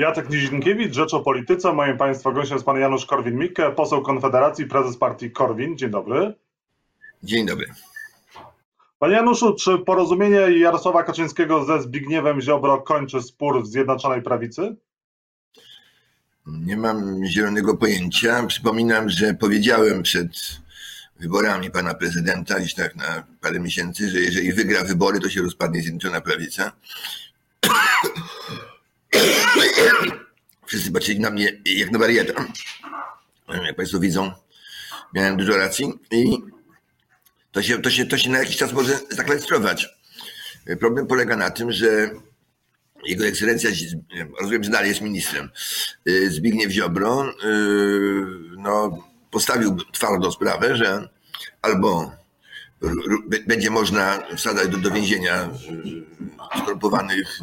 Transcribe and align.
Jacek 0.00 0.30
Nizinkiewicz, 0.30 0.94
Rzecz 0.94 1.14
o 1.14 1.20
Polityce. 1.20 1.72
Moim 1.72 1.96
Państwa 1.96 2.32
gościem 2.32 2.54
jest 2.54 2.66
Pan 2.66 2.80
Janusz 2.80 3.06
Korwin-Mikke, 3.06 3.74
poseł 3.74 4.02
Konfederacji, 4.02 4.66
prezes 4.66 4.96
partii 4.96 5.30
Korwin. 5.30 5.78
Dzień 5.78 5.90
dobry. 5.90 6.34
Dzień 7.22 7.46
dobry. 7.46 7.66
Panie 8.98 9.14
Januszu, 9.14 9.54
czy 9.54 9.78
porozumienie 9.78 10.58
Jarosława 10.58 11.02
Kaczyńskiego 11.02 11.64
ze 11.64 11.82
Zbigniewem 11.82 12.40
Ziobro 12.40 12.82
kończy 12.82 13.22
spór 13.22 13.62
w 13.62 13.66
Zjednoczonej 13.66 14.22
Prawicy? 14.22 14.76
Nie 16.46 16.76
mam 16.76 17.26
zielonego 17.26 17.76
pojęcia. 17.76 18.46
Przypominam, 18.46 19.08
że 19.08 19.34
powiedziałem 19.34 20.02
przed 20.02 20.30
wyborami 21.18 21.70
pana 21.70 21.94
prezydenta, 21.94 22.60
gdzieś 22.60 22.74
tak 22.74 22.96
na 22.96 23.24
parę 23.40 23.60
miesięcy, 23.60 24.10
że 24.10 24.20
jeżeli 24.20 24.52
wygra 24.52 24.84
wybory, 24.84 25.20
to 25.20 25.30
się 25.30 25.42
rozpadnie 25.42 25.82
Zjednoczona 25.82 26.20
Prawica. 26.20 26.72
Wszyscy 30.66 30.92
patrzyli 30.92 31.20
na 31.20 31.30
mnie 31.30 31.60
jak 31.64 31.90
na 31.90 31.98
wariata. 31.98 32.44
Jak 33.48 33.76
państwo 33.76 34.00
widzą, 34.00 34.32
miałem 35.14 35.36
dużo 35.36 35.56
racji 35.56 35.92
i 36.10 36.38
to 37.52 37.62
się, 37.62 37.82
to 37.82 37.90
się, 37.90 38.06
to 38.06 38.18
się 38.18 38.30
na 38.30 38.38
jakiś 38.38 38.56
czas 38.56 38.72
może 38.72 38.98
zaklejstrować. 39.10 39.88
Problem 40.80 41.06
polega 41.06 41.36
na 41.36 41.50
tym, 41.50 41.72
że 41.72 42.10
jego 43.04 43.26
ekscelencja, 43.26 43.70
rozumiem, 44.40 44.64
że 44.64 44.70
dalej 44.70 44.88
jest 44.88 45.00
ministrem, 45.00 45.50
Zbigniew 46.28 46.72
Ziobro, 46.72 47.34
no, 48.56 49.04
postawił 49.30 49.76
twardą 49.92 50.30
sprawę, 50.30 50.76
że 50.76 51.08
albo 51.62 52.12
będzie 53.46 53.70
można 53.70 54.22
wsadzać 54.36 54.68
do, 54.68 54.78
do 54.78 54.90
więzienia 54.90 55.50
skorumpowanych 56.58 57.40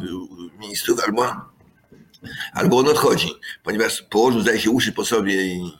ministrów, 0.58 1.00
albo, 1.04 1.34
albo 2.52 2.78
on 2.78 2.88
odchodzi, 2.88 3.28
ponieważ 3.64 4.02
położył, 4.02 4.40
zdaje 4.40 4.60
się, 4.60 4.70
uszy 4.70 4.92
po 4.92 5.04
sobie 5.04 5.44
i, 5.44 5.72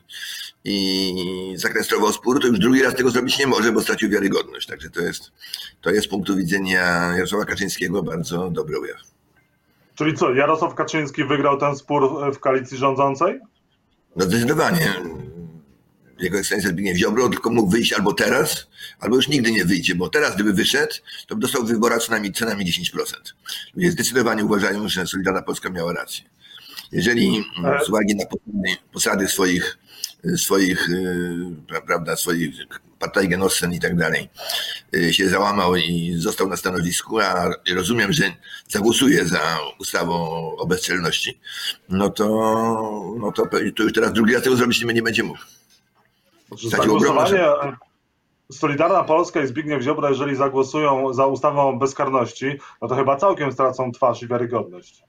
i 0.65 1.53
zakresował 1.57 2.13
spór, 2.13 2.41
to 2.41 2.47
już 2.47 2.59
drugi 2.59 2.83
raz 2.83 2.95
tego 2.95 3.11
zrobić 3.11 3.39
nie 3.39 3.47
może, 3.47 3.73
bo 3.73 3.81
stracił 3.81 4.11
wiarygodność. 4.11 4.67
Także 4.67 4.91
to 4.91 5.01
jest, 5.01 5.33
to 5.81 5.91
jest 5.91 6.07
z 6.07 6.09
punktu 6.09 6.37
widzenia 6.37 6.83
Jarosława 7.15 7.45
Kaczyńskiego 7.45 8.03
bardzo 8.03 8.51
dobry 8.51 8.79
objaw. 8.79 8.99
Czyli 9.95 10.15
co, 10.15 10.35
Jarosław 10.35 10.75
Kaczyński 10.75 11.25
wygrał 11.25 11.59
ten 11.59 11.77
spór 11.77 12.33
w 12.35 12.39
koalicji 12.39 12.79
rządzącej? 12.79 13.41
No 14.17 14.25
zdecydowanie. 14.25 14.95
Jego 16.21 16.39
ekscelencja 16.39 16.71
Zbigniew 16.71 16.97
Ziobro 16.97 17.29
tylko 17.29 17.51
mógł 17.51 17.71
wyjść 17.71 17.93
albo 17.93 18.13
teraz, 18.13 18.67
albo 19.01 19.17
już 19.17 19.29
nigdy 19.29 19.53
nie 19.53 19.65
wyjdzie, 19.65 19.95
bo 19.95 20.09
teraz 20.09 20.35
gdyby 20.35 20.53
wyszedł, 20.53 20.95
to 21.27 21.35
by 21.35 21.41
dostał 21.41 21.65
w 21.65 21.69
wyborach 21.69 22.03
co 22.03 22.11
najmniej, 22.11 22.33
co 22.33 22.45
najmniej 22.45 22.73
10%. 22.73 23.03
Ludzie 23.75 23.91
zdecydowanie 23.91 24.45
uważają, 24.45 24.89
że 24.89 25.07
Solidarna 25.07 25.43
Polska 25.43 25.71
miała 25.71 25.93
rację. 25.93 26.25
Jeżeli 26.93 27.45
Ale- 27.65 27.85
z 27.85 27.89
uwagi 27.89 28.17
na 28.17 28.25
posady, 28.93 29.29
swoich, 29.29 29.79
swoich, 30.37 30.89
e, 31.71 31.87
prawda, 31.87 32.17
swoich 32.17 32.55
Parteigenoscen 32.99 33.73
i 33.73 33.81
tak 33.81 33.97
dalej, 33.97 34.29
e, 34.97 35.13
się 35.13 35.29
załamał 35.29 35.77
i 35.77 36.15
został 36.17 36.49
na 36.49 36.57
stanowisku, 36.57 37.21
a 37.21 37.51
rozumiem, 37.75 38.13
że 38.13 38.25
zagłosuje 38.69 39.25
za 39.25 39.59
ustawą 39.79 40.15
o 40.57 40.67
bezczelności, 40.67 41.41
no 41.89 42.11
to, 42.11 42.27
no 43.21 43.33
to, 43.33 43.47
to 43.77 43.83
już 43.83 43.93
teraz 43.93 44.13
drugi 44.13 44.35
raz 44.35 44.43
tego 44.43 44.57
zrobić 44.57 44.85
nie, 44.85 45.03
będzie 45.03 45.23
mógł. 45.23 45.41
Znaczy, 46.49 46.69
Zagłosowanie 46.69 47.45
Solidarna 48.53 49.05
Polska 49.05 49.43
i 49.43 49.47
Zbigniew 49.47 49.83
Ziobro, 49.83 50.09
jeżeli 50.09 50.37
zagłosują 50.37 51.13
za 51.13 51.27
ustawą 51.27 51.69
o 51.69 51.77
bezkarności, 51.77 52.59
no 52.83 52.89
to 52.89 52.95
chyba 52.95 53.17
całkiem 53.17 53.53
stracą 53.53 53.93
twarz 53.93 54.23
i 54.23 54.29
wiarygodność. 54.29 55.08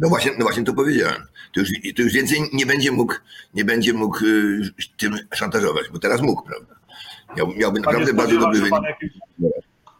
No 0.00 0.08
właśnie, 0.08 0.32
no 0.38 0.44
właśnie 0.44 0.64
to 0.64 0.74
powiedziałem. 0.74 1.22
To 1.54 1.60
już, 1.60 1.68
to 1.96 2.02
już 2.02 2.12
więcej 2.12 2.38
nie 2.52 2.66
będzie 2.66 2.92
mógł, 2.92 3.14
nie 3.54 3.64
będzie 3.64 3.92
mógł 3.92 4.24
y, 4.24 4.60
tym 4.96 5.18
szantażować, 5.34 5.84
bo 5.92 5.98
teraz 5.98 6.20
mógł, 6.20 6.42
prawda? 6.42 6.74
Miał, 7.36 7.46
miałby 7.56 7.80
naprawdę 7.80 8.12
bardzo 8.12 8.38
dobry 8.38 8.60
wynik. 8.60 8.82
jakiejś, 8.84 9.12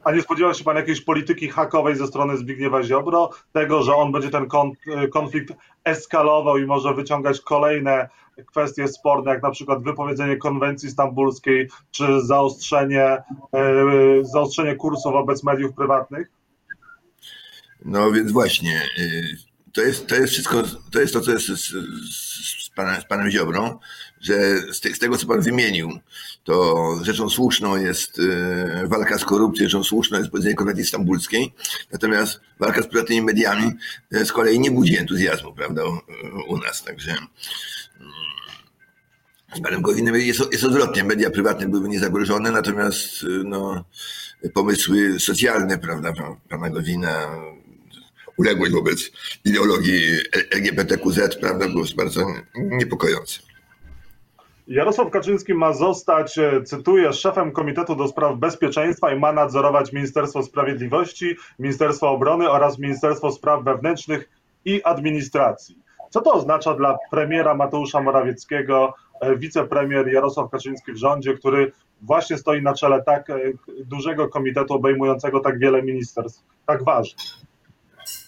a 0.04 0.12
nie 0.12 0.22
spodziewa 0.22 0.54
się 0.54 0.64
pan 0.64 0.76
jakiejś 0.76 1.00
polityki 1.00 1.48
hakowej 1.48 1.96
ze 1.96 2.06
strony 2.06 2.36
Zbigniewa 2.36 2.82
Ziobro? 2.82 3.30
Tego, 3.52 3.82
że 3.82 3.94
on 3.94 4.12
będzie 4.12 4.30
ten 4.30 4.46
kon, 4.48 4.72
konflikt 5.12 5.52
eskalował 5.84 6.58
i 6.58 6.66
może 6.66 6.94
wyciągać 6.94 7.40
kolejne 7.40 8.08
kwestie 8.46 8.88
sporne, 8.88 9.30
jak 9.30 9.42
na 9.42 9.50
przykład 9.50 9.82
wypowiedzenie 9.82 10.36
konwencji 10.36 10.90
stambulskiej, 10.90 11.68
czy 11.90 12.20
zaostrzenie, 12.22 13.04
e, 13.04 13.22
zaostrzenie 14.22 14.76
kursu 14.76 15.12
wobec 15.12 15.44
mediów 15.44 15.74
prywatnych? 15.74 16.28
No 17.84 18.12
więc 18.12 18.32
właśnie, 18.32 18.82
y, 18.98 19.49
to 19.72 19.82
jest, 19.82 20.06
to 20.06 20.14
jest 20.14 20.32
wszystko, 20.32 20.62
to 20.90 21.00
jest 21.00 21.12
to, 21.12 21.20
co 21.20 21.32
jest 21.32 21.46
z, 21.46 21.50
z, 21.50 21.74
z, 22.64 22.70
panem, 22.74 23.00
z 23.00 23.04
panem 23.04 23.30
Ziobrą, 23.30 23.78
że 24.20 24.34
z, 24.72 24.80
te, 24.80 24.94
z 24.94 24.98
tego, 24.98 25.16
co 25.16 25.26
pan 25.26 25.40
wymienił, 25.40 25.90
to 26.44 26.76
rzeczą 27.02 27.30
słuszną 27.30 27.76
jest 27.76 28.18
y, 28.18 28.82
walka 28.84 29.18
z 29.18 29.24
korupcją, 29.24 29.66
rzeczą 29.66 29.84
słuszną 29.84 30.18
jest 30.18 30.30
powiedzenie 30.30 30.54
konwencji 30.54 30.84
stambulskiej, 30.84 31.54
natomiast 31.92 32.40
walka 32.58 32.82
z 32.82 32.86
prywatnymi 32.86 33.22
mediami 33.22 33.72
y, 34.14 34.24
z 34.24 34.32
kolei 34.32 34.60
nie 34.60 34.70
budzi 34.70 34.98
entuzjazmu, 34.98 35.54
prawda, 35.54 35.82
u, 35.84 35.98
u 36.48 36.58
nas, 36.58 36.84
także 36.84 37.10
mm, 37.10 38.12
z 39.56 39.60
panem 39.60 39.82
Gowinem 39.82 40.14
jest, 40.14 40.40
jest 40.52 40.64
odwrotnie, 40.64 41.04
media 41.04 41.30
prywatne 41.30 41.68
były 41.68 41.88
niezagrożone, 41.88 42.50
natomiast 42.50 43.22
y, 43.22 43.26
no, 43.44 43.84
pomysły 44.54 45.20
socjalne, 45.20 45.78
prawda, 45.78 46.12
pana 46.48 46.70
Gowina, 46.70 47.28
uległość 48.40 48.72
wobec 48.72 49.10
ideologii 49.44 50.00
LGBTQZ, 50.50 51.36
prawda, 51.40 51.68
było 51.68 51.84
bardzo 51.96 52.26
niepokojące. 52.54 53.40
Jarosław 54.68 55.10
Kaczyński 55.10 55.54
ma 55.54 55.72
zostać, 55.72 56.38
e, 56.38 56.62
cytuję, 56.62 57.12
szefem 57.12 57.52
Komitetu 57.52 57.96
do 57.96 58.08
Spraw 58.08 58.38
Bezpieczeństwa 58.38 59.14
i 59.14 59.18
ma 59.18 59.32
nadzorować 59.32 59.92
Ministerstwo 59.92 60.42
Sprawiedliwości, 60.42 61.36
Ministerstwo 61.58 62.10
Obrony 62.10 62.50
oraz 62.50 62.78
Ministerstwo 62.78 63.32
Spraw 63.32 63.64
Wewnętrznych 63.64 64.28
i 64.64 64.82
Administracji. 64.82 65.78
Co 66.10 66.20
to 66.20 66.32
oznacza 66.32 66.74
dla 66.74 66.98
premiera 67.10 67.54
Mateusza 67.54 68.00
Morawieckiego, 68.00 68.94
e, 69.20 69.36
wicepremier 69.36 70.08
Jarosław 70.08 70.50
Kaczyński 70.50 70.92
w 70.92 70.96
rządzie, 70.96 71.34
który 71.34 71.72
właśnie 72.02 72.38
stoi 72.38 72.62
na 72.62 72.74
czele 72.74 73.02
tak 73.02 73.30
e, 73.30 73.38
dużego 73.84 74.28
komitetu 74.28 74.74
obejmującego 74.74 75.40
tak 75.40 75.58
wiele 75.58 75.82
ministerstw, 75.82 76.42
tak 76.66 76.84
ważnych? 76.84 77.49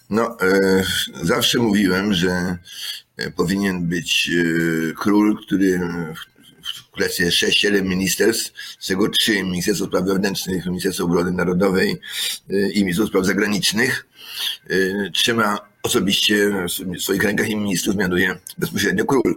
No, 0.09 0.37
e, 0.41 0.83
zawsze 1.21 1.59
mówiłem, 1.59 2.13
że 2.13 2.57
e, 3.17 3.31
powinien 3.31 3.87
być 3.87 4.29
e, 4.29 4.93
król, 4.93 5.37
który 5.45 5.79
w 5.79 6.33
w 6.97 7.19
jest 7.19 7.37
6-7 7.37 7.83
ministerstw, 7.83 8.51
z 8.79 8.87
czego 8.87 9.09
3 9.09 9.43
Ministerstwo 9.43 9.85
Spraw 9.85 10.03
Wewnętrznych, 10.03 10.65
Ministerstwo 10.65 11.03
Obrony 11.03 11.31
Narodowej 11.31 12.01
e, 12.49 12.71
i 12.71 12.79
Ministerstwo 12.79 13.07
Spraw 13.07 13.25
Zagranicznych. 13.25 14.07
E, 14.69 14.75
Trzyma 15.11 15.72
osobiście 15.83 16.51
w 16.97 17.01
swoich 17.01 17.23
rękach 17.23 17.47
ministrów 17.47 17.95
mianuje 17.95 18.39
bezpośrednio 18.57 19.05
król. 19.05 19.35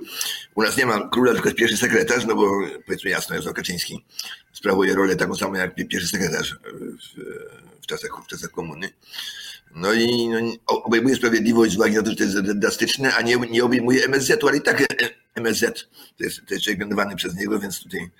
U 0.54 0.62
nas 0.62 0.76
nie 0.76 0.86
ma 0.86 1.08
króla, 1.08 1.32
tylko 1.32 1.48
jest 1.48 1.58
pierwszy 1.58 1.76
sekretarz, 1.76 2.24
no 2.26 2.34
bo 2.34 2.50
powiedzmy 2.86 3.10
jasno, 3.10 3.34
Jarosław 3.34 3.54
Kaczyński 3.54 4.04
sprawuje 4.52 4.94
rolę 4.94 5.16
taką 5.16 5.34
samą 5.34 5.54
jak 5.54 5.74
pierwszy 5.74 6.08
sekretarz 6.08 6.56
w, 6.74 7.20
w, 7.82 7.86
czasach, 7.86 8.10
w 8.24 8.26
czasach 8.26 8.50
komuny. 8.50 8.90
No 9.74 9.92
i 9.92 10.28
no, 10.28 10.38
obejmuje 10.66 11.16
sprawiedliwość 11.16 11.72
z 11.72 11.76
uwagi 11.76 11.94
na 11.94 12.02
to, 12.02 12.10
że 12.10 12.16
to 12.16 12.22
jest 12.22 12.42
drastyczne, 12.42 13.14
a 13.14 13.22
nie, 13.22 13.36
nie 13.36 13.64
obejmuje 13.64 14.04
MSZ-u, 14.04 14.48
ale 14.48 14.56
i 14.56 14.62
tak 14.62 14.84
MSZ 15.34 15.88
to 16.18 16.24
jest, 16.24 16.40
to 16.46 16.54
jest 16.54 16.64
człowiek 16.64 16.80
mianowany 16.80 17.16
przez 17.16 17.34
niego, 17.34 17.58
więc 17.58 17.82
tutaj 17.82 18.10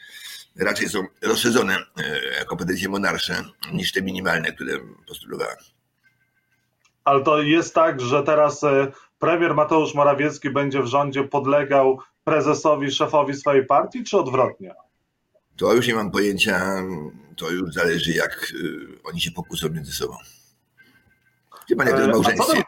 raczej 0.56 0.88
są 0.88 1.06
rozszerzone 1.22 1.76
e, 1.96 2.44
kompetencje 2.44 2.88
monarsze 2.88 3.44
niż 3.72 3.92
te 3.92 4.02
minimalne, 4.02 4.52
które 4.52 4.78
postulowałem. 5.08 5.56
Ale 7.06 7.22
to 7.22 7.42
jest 7.42 7.74
tak, 7.74 8.00
że 8.00 8.22
teraz 8.22 8.64
e, 8.64 8.92
premier 9.18 9.54
Mateusz 9.54 9.94
Morawiecki 9.94 10.50
będzie 10.50 10.82
w 10.82 10.86
rządzie 10.86 11.24
podlegał 11.24 11.98
prezesowi, 12.24 12.90
szefowi 12.90 13.34
swojej 13.34 13.66
partii, 13.66 14.04
czy 14.04 14.18
odwrotnie? 14.18 14.74
To 15.56 15.74
już 15.74 15.88
nie 15.88 15.94
mam 15.94 16.10
pojęcia, 16.10 16.82
to 17.36 17.50
już 17.50 17.72
zależy 17.74 18.12
jak 18.12 18.52
y, 18.54 18.86
oni 19.04 19.20
się 19.20 19.30
pokłócą 19.30 19.68
między 19.68 19.92
sobą. 19.92 20.16
Wie 21.70 21.76
pan, 21.76 21.86
jak 21.86 21.96
to 21.96 22.02
jest 22.02 22.28
E, 22.28 22.32
A 22.32 22.36
co, 22.36 22.54
małżeństwie. 22.54 22.64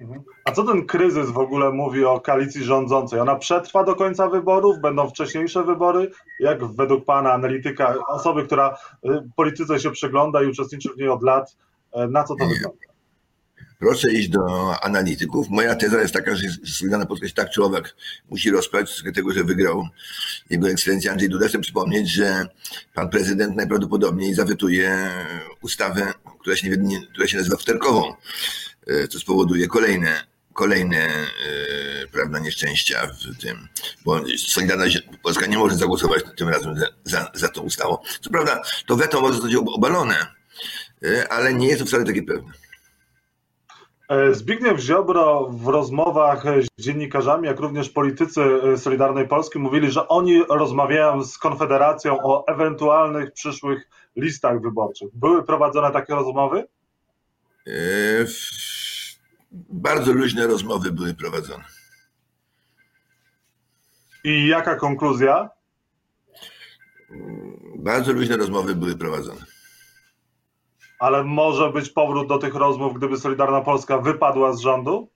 Mhm. 0.00 0.22
a 0.44 0.52
co 0.52 0.64
ten 0.64 0.86
kryzys 0.86 1.30
w 1.30 1.38
ogóle 1.38 1.70
mówi 1.70 2.04
o 2.04 2.20
koalicji 2.20 2.64
rządzącej? 2.64 3.20
Ona 3.20 3.36
przetrwa 3.36 3.84
do 3.84 3.94
końca 3.94 4.28
wyborów? 4.28 4.80
Będą 4.82 5.08
wcześniejsze 5.08 5.64
wybory? 5.64 6.10
Jak 6.40 6.64
według 6.64 7.04
pana 7.04 7.32
analityka, 7.32 7.94
osoby, 8.08 8.46
która 8.46 8.78
polityce 9.36 9.80
się 9.80 9.90
przygląda 9.90 10.42
i 10.42 10.46
uczestniczy 10.46 10.88
w 10.88 10.96
niej 10.96 11.08
od 11.08 11.22
lat, 11.22 11.56
e, 11.92 12.06
na 12.08 12.24
co 12.24 12.36
to 12.36 12.46
wygląda? 12.46 12.91
Proszę 13.82 14.12
iść 14.12 14.28
do 14.28 14.74
analityków. 14.82 15.48
Moja 15.50 15.74
teza 15.74 16.00
jest 16.00 16.14
taka, 16.14 16.36
że 16.36 16.42
Solidarna 16.66 17.06
Polska 17.06 17.28
się 17.28 17.34
tak 17.34 17.50
czy 17.50 17.62
owak 17.62 17.96
musi 18.30 18.50
rozpaść 18.50 18.92
z 18.92 19.14
tego, 19.14 19.32
że 19.32 19.44
wygrał 19.44 19.88
jego 20.50 20.68
ekscelencja 20.68 21.12
Andrzej 21.12 21.28
Duda. 21.28 21.48
Chcę 21.48 21.58
przypomnieć, 21.58 22.10
że 22.10 22.46
pan 22.94 23.08
prezydent 23.08 23.56
najprawdopodobniej 23.56 24.34
zawetuje 24.34 25.10
ustawę, 25.62 26.12
która 26.40 26.56
się, 26.56 26.68
nie, 26.68 27.06
która 27.06 27.26
się 27.26 27.36
nazywa 27.36 27.56
wterkową, 27.56 28.14
e, 28.86 29.08
co 29.08 29.18
spowoduje 29.18 29.66
kolejne 29.66 30.24
kolejne 30.52 30.98
e, 30.98 32.06
prawda, 32.12 32.38
nieszczęścia 32.38 33.06
w 33.06 33.42
tym, 33.42 33.68
bo 34.04 34.20
Solidarność 34.38 35.02
Polska 35.22 35.46
nie 35.46 35.58
może 35.58 35.76
zagłosować 35.76 36.22
tym 36.36 36.48
razem 36.48 36.78
za, 36.78 36.86
za, 37.04 37.30
za 37.34 37.48
tą 37.48 37.60
ustawą. 37.60 37.98
Co 38.20 38.30
prawda, 38.30 38.62
to 38.86 38.96
weto 38.96 39.20
może 39.20 39.34
zostać 39.34 39.54
obalone, 39.54 40.26
e, 41.04 41.28
ale 41.32 41.54
nie 41.54 41.66
jest 41.66 41.80
to 41.80 41.86
wcale 41.86 42.04
takie 42.04 42.22
pewne. 42.22 42.52
E, 44.12 44.34
Zbigniew 44.34 44.80
Ziobro 44.80 45.48
w 45.50 45.68
rozmowach 45.68 46.44
z 46.78 46.82
dziennikarzami, 46.82 47.46
jak 47.46 47.60
również 47.60 47.90
politycy 47.90 48.40
Solidarnej 48.76 49.28
Polski 49.28 49.58
mówili, 49.58 49.90
że 49.90 50.08
oni 50.08 50.42
rozmawiają 50.48 51.24
z 51.24 51.38
Konfederacją 51.38 52.18
o 52.22 52.46
ewentualnych 52.46 53.32
przyszłych 53.32 53.88
listach 54.16 54.60
wyborczych. 54.60 55.08
Były 55.14 55.44
prowadzone 55.44 55.90
takie 55.90 56.14
rozmowy? 56.14 56.64
Bardzo 59.70 60.12
luźne 60.12 60.46
rozmowy 60.46 60.92
były 60.92 61.14
prowadzone. 61.14 61.64
I 64.24 64.46
jaka 64.46 64.76
konkluzja? 64.76 65.50
Bardzo 67.76 68.12
luźne 68.12 68.36
rozmowy 68.36 68.74
były 68.74 68.96
prowadzone. 68.96 69.51
Ale 71.02 71.24
może 71.24 71.72
być 71.72 71.90
powrót 71.90 72.28
do 72.28 72.38
tych 72.38 72.54
rozmów, 72.54 72.94
gdyby 72.94 73.16
Solidarna 73.16 73.60
Polska 73.60 73.98
wypadła 73.98 74.52
z 74.52 74.60
rządu? 74.60 75.08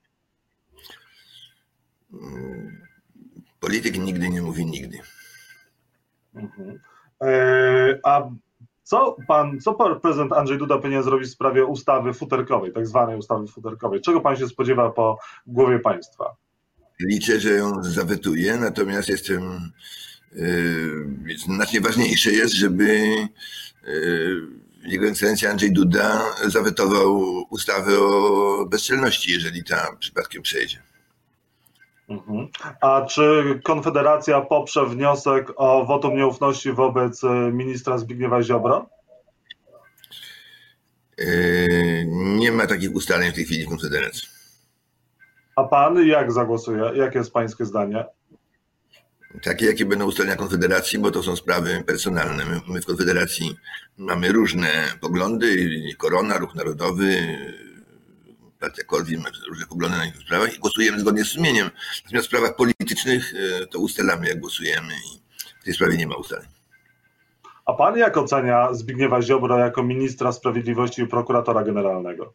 Polityk 3.61 3.99
nigdy 3.99 4.29
nie 4.29 4.43
mówi 4.43 4.67
nigdy. 4.67 4.99
Mhm. 6.35 6.81
E, 7.23 7.99
a 8.03 8.29
co 8.83 9.17
pan, 9.29 9.61
co 9.61 9.75
pan 9.75 10.01
prezydent 10.01 10.33
Andrzej 10.33 10.59
Duda 10.59 10.79
powinien 10.79 11.03
zrobić 11.03 11.29
w 11.29 11.33
sprawie 11.33 11.65
ustawy 11.65 12.15
futerkowej, 12.15 12.73
tak 12.73 12.87
zwanej 12.87 13.17
ustawy 13.17 13.47
futerkowej? 13.47 14.01
Czego 14.01 14.21
pan 14.21 14.37
się 14.37 14.49
spodziewa 14.49 14.91
po 14.91 15.19
głowie 15.47 15.79
państwa? 15.79 16.37
Liczę, 17.01 17.41
że 17.41 17.51
ją 17.51 17.83
zawetuje, 17.83 18.57
natomiast 18.57 19.09
jestem 19.09 19.73
yy, 20.33 21.39
znacznie 21.39 21.81
ważniejsze 21.81 22.31
jest, 22.31 22.55
żeby 22.55 22.85
yy, 23.87 24.66
jego 24.87 25.07
ekscelencja 25.07 25.51
Andrzej 25.51 25.73
Duda 25.73 26.23
zawetował 26.45 27.23
ustawę 27.51 27.99
o 28.01 28.67
bezczelności, 28.71 29.33
jeżeli 29.33 29.65
ta 29.65 29.97
przypadkiem 29.99 30.43
przejdzie. 30.43 30.83
Mhm. 32.09 32.49
A 32.81 33.03
czy 33.03 33.61
Konfederacja 33.65 34.41
poprze 34.41 34.87
wniosek 34.87 35.53
o 35.57 35.85
wotum 35.85 36.17
nieufności 36.17 36.73
wobec 36.73 37.25
e, 37.25 37.29
ministra 37.53 37.99
Zbigniewa 37.99 38.43
Ziobro? 38.43 38.87
E, 41.19 41.27
nie 42.15 42.53
ma 42.53 42.67
takich 42.67 42.95
ustaleń 42.95 43.33
w 43.33 43.35
tej 43.35 43.45
chwili 43.45 43.65
w 43.65 43.69
Konfederacji. 43.69 44.29
A 45.57 45.65
pan 45.65 46.07
jak 46.07 46.33
zagłosuje? 46.33 46.91
Jakie 46.95 47.19
jest 47.19 47.33
pańskie 47.33 47.65
zdanie? 47.65 48.05
Takie, 49.43 49.67
jakie 49.67 49.87
będą 49.87 50.07
ustalenia 50.07 50.37
Konfederacji, 50.37 50.99
bo 50.99 51.11
to 51.11 51.23
są 51.23 51.37
sprawy 51.37 51.85
personalne. 51.87 52.45
My, 52.69 52.81
w 52.81 52.87
Konfederacji 52.87 53.57
mamy 53.99 54.33
różne 54.33 54.69
poglądy, 55.01 55.71
Korona, 55.99 56.39
Ruch 56.39 56.55
Narodowy, 56.55 57.39
partia 58.61 58.85
Korwin 58.85 59.21
ma 59.21 59.29
różne 59.49 59.67
poglądy 59.67 59.99
na 59.99 60.05
niektórych 60.05 60.27
sprawach 60.27 60.55
i 60.55 60.59
głosujemy 60.59 61.01
zgodnie 61.01 61.25
z 61.25 61.29
sumieniem. 61.29 61.71
Natomiast 62.05 62.27
w 62.27 62.29
sprawach 62.29 62.57
politycznych 62.57 63.35
e, 63.35 63.67
to 63.67 63.79
ustalamy, 63.79 64.29
jak 64.29 64.41
głosujemy 64.41 64.93
i 64.95 65.21
w 65.61 65.65
tej 65.65 65.75
sprawie 65.75 65.97
nie 65.97 66.07
ma 66.07 66.17
ustaleń. 66.17 66.49
A 67.67 67.73
pan 67.73 67.99
jak 67.99 68.17
ocenia 68.17 68.75
Zbigniewa 68.75 69.23
Ziobro 69.23 69.59
jako 69.59 69.83
ministra 69.83 70.33
sprawiedliwości 70.33 71.03
i 71.03 71.07
prokuratora 71.07 71.65
generalnego? 71.65 72.33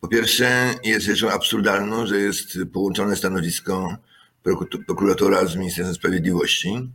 Po 0.00 0.08
pierwsze, 0.08 0.74
jest 0.84 1.06
rzeczą 1.06 1.30
absurdalną, 1.30 2.06
że 2.06 2.18
jest 2.18 2.58
połączone 2.72 3.16
stanowisko 3.16 3.96
prokuratora 4.86 5.46
z 5.46 5.56
Ministerstwem 5.56 5.94
Sprawiedliwości. 5.94 6.90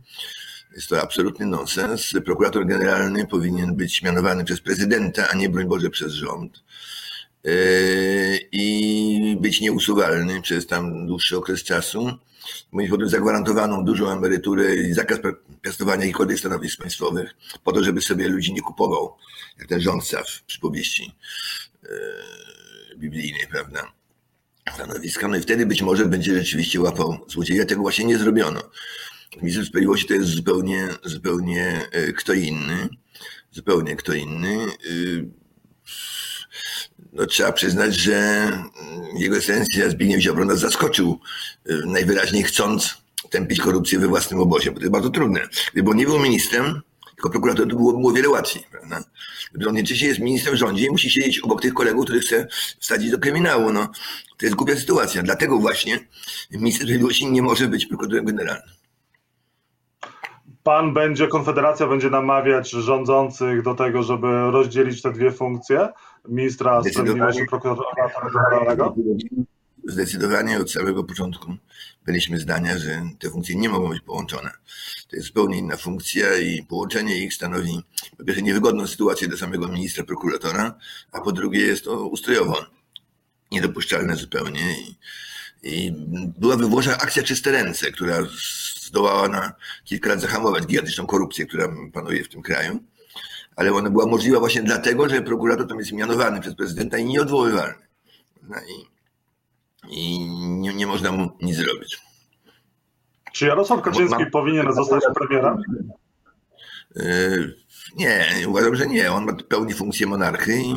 Jest 0.76 0.88
to 0.88 1.02
absolutny 1.02 1.46
nonsens. 1.46 2.12
Prokurator 2.24 2.66
generalny 2.66 3.26
powinien 3.26 3.74
być 3.76 4.02
mianowany 4.02 4.44
przez 4.44 4.60
prezydenta, 4.60 5.28
a 5.28 5.36
nie, 5.36 5.50
broń 5.50 5.66
Boże, 5.66 5.90
przez 5.90 6.12
rząd. 6.12 6.62
Yy, 7.44 7.52
i 8.52 9.36
być 9.40 9.60
nieusuwalny 9.60 10.42
przez 10.42 10.66
tam 10.66 11.06
dłuższy 11.06 11.36
okres 11.36 11.64
czasu. 11.64 12.18
Mieć 12.72 12.90
potem 12.90 13.08
zagwarantowaną 13.08 13.84
dużą 13.84 14.10
emeryturę 14.10 14.76
i 14.76 14.94
zakaz 14.94 15.18
piastowania 15.62 16.00
jakichkolwiek 16.00 16.38
stanowisk 16.38 16.80
państwowych, 16.80 17.34
po 17.64 17.72
to, 17.72 17.84
żeby 17.84 18.00
sobie 18.00 18.28
ludzi 18.28 18.52
nie 18.52 18.62
kupował, 18.62 19.16
jak 19.58 19.68
ten 19.68 19.80
rządca 19.80 20.22
w 20.22 20.42
przypowieści 20.42 21.12
yy, 21.82 21.88
biblijnej, 22.96 23.46
prawda? 23.50 23.92
Stanowiska. 24.74 25.28
No 25.28 25.36
i 25.36 25.40
wtedy 25.40 25.66
być 25.66 25.82
może 25.82 26.06
będzie 26.06 26.38
rzeczywiście 26.38 26.80
łapał 26.80 27.18
złodzieja. 27.28 27.64
Tego 27.64 27.82
właśnie 27.82 28.04
nie 28.04 28.18
zrobiono. 28.18 28.60
Minister 29.42 29.66
Sprawiedliwości 29.66 30.06
to 30.06 30.14
jest 30.14 30.28
zupełnie, 30.28 30.88
zupełnie 31.04 31.80
yy, 31.92 32.12
kto 32.12 32.32
inny. 32.32 32.88
Zupełnie 33.52 33.96
kto 33.96 34.14
inny 34.14 34.66
no, 37.12 37.26
trzeba 37.26 37.52
przyznać, 37.52 37.94
że 37.94 38.14
mm, 38.14 39.16
jego 39.16 39.36
esencja 39.36 39.90
Zbigniew 39.90 40.20
Ziobro 40.20 40.44
nas 40.44 40.58
zaskoczył, 40.58 41.20
y, 41.70 41.82
najwyraźniej 41.86 42.42
chcąc 42.42 43.02
tępić 43.30 43.60
korupcję 43.60 43.98
we 43.98 44.08
własnym 44.08 44.40
obozie, 44.40 44.70
bo 44.70 44.76
to 44.76 44.80
jest 44.80 44.92
bardzo 44.92 45.10
trudne. 45.10 45.48
Gdyby 45.72 45.90
on 45.90 45.96
nie 45.96 46.06
był 46.06 46.18
ministrem, 46.18 46.80
tylko 47.18 47.30
prokurator, 47.30 47.68
to 47.68 47.76
było, 47.76 47.92
było 47.92 48.12
wiele 48.12 48.28
łatwiej. 48.28 48.64
Prawda? 48.70 48.96
On 49.68 49.76
jednocześnie 49.76 50.08
jest 50.08 50.20
ministrem 50.20 50.54
w 50.54 50.58
rządzie 50.58 50.86
i 50.86 50.90
musi 50.90 51.10
siedzieć 51.10 51.40
obok 51.40 51.62
tych 51.62 51.74
kolegów, 51.74 52.04
których 52.04 52.22
chce 52.22 52.46
wsadzić 52.80 53.10
do 53.10 53.18
kryminału. 53.18 53.72
No, 53.72 53.86
to 54.36 54.46
jest 54.46 54.54
głupia 54.54 54.76
sytuacja. 54.76 55.22
Dlatego 55.22 55.58
właśnie 55.58 55.98
minister 56.50 56.82
sprawiedliwości 56.82 57.26
nie 57.26 57.42
może 57.42 57.68
być 57.68 57.86
prokuratorem 57.86 58.24
generalnym. 58.24 58.68
Pan 60.62 60.94
będzie, 60.94 61.28
Konfederacja 61.28 61.86
będzie 61.86 62.10
namawiać 62.10 62.70
rządzących 62.70 63.62
do 63.62 63.74
tego, 63.74 64.02
żeby 64.02 64.26
rozdzielić 64.50 65.02
te 65.02 65.12
dwie 65.12 65.32
funkcje? 65.32 65.88
ministra 66.28 66.82
sprawiedliwości 66.82 67.46
prokuratora 67.46 67.90
generalnego? 68.34 68.94
Zdecydowanie 69.88 70.58
od 70.60 70.72
samego 70.72 71.04
początku 71.04 71.56
byliśmy 72.04 72.38
zdania, 72.38 72.78
że 72.78 73.02
te 73.18 73.30
funkcje 73.30 73.56
nie 73.56 73.68
mogą 73.68 73.88
być 73.88 74.00
połączone. 74.00 74.50
To 75.10 75.16
jest 75.16 75.28
zupełnie 75.28 75.58
inna 75.58 75.76
funkcja 75.76 76.38
i 76.38 76.62
połączenie 76.62 77.24
ich 77.24 77.34
stanowi 77.34 77.82
po 78.18 78.24
pierwsze 78.24 78.42
niewygodną 78.42 78.86
sytuację 78.86 79.28
dla 79.28 79.36
samego 79.36 79.68
ministra 79.68 80.04
prokuratora, 80.04 80.74
a 81.12 81.20
po 81.20 81.32
drugie 81.32 81.60
jest 81.60 81.84
to 81.84 82.08
ustrojowo 82.08 82.66
niedopuszczalne 83.52 84.16
zupełnie. 84.16 84.60
I, 84.80 84.96
i 85.62 85.92
była 86.38 86.56
Włoszech 86.56 87.02
akcja 87.02 87.22
Czyste 87.22 87.52
Ręce, 87.52 87.92
która 87.92 88.18
zdołała 88.82 89.28
na 89.28 89.52
kilka 89.84 90.08
lat 90.08 90.20
zahamować 90.20 90.66
gigantyczną 90.66 91.06
korupcję, 91.06 91.46
która 91.46 91.68
panuje 91.92 92.24
w 92.24 92.28
tym 92.28 92.42
kraju 92.42 92.80
ale 93.56 93.72
ona 93.72 93.90
była 93.90 94.06
możliwa 94.06 94.38
właśnie 94.38 94.62
dlatego, 94.62 95.08
że 95.08 95.22
prokurator 95.22 95.68
tam 95.68 95.78
jest 95.78 95.92
mianowany 95.92 96.40
przez 96.40 96.54
prezydenta 96.54 96.98
i 96.98 97.04
nieodwoływalny. 97.04 97.86
No 98.42 98.56
i, 98.56 98.97
i 99.90 100.20
nie, 100.38 100.74
nie 100.74 100.86
można 100.86 101.12
mu 101.12 101.30
nic 101.42 101.56
zrobić. 101.56 101.98
Czy 103.32 103.46
Jarosław 103.46 103.82
Kaczyński 103.82 104.20
Mam... 104.20 104.30
powinien 104.30 104.72
zostać 104.72 105.02
premierem? 105.14 105.62
Yy, 106.96 107.54
nie, 107.96 108.26
uważam, 108.48 108.76
że 108.76 108.86
nie. 108.86 109.12
On 109.12 109.24
ma 109.24 109.32
pełni 109.32 109.74
funkcję 109.74 110.06
monarchy 110.06 110.62
i, 110.62 110.74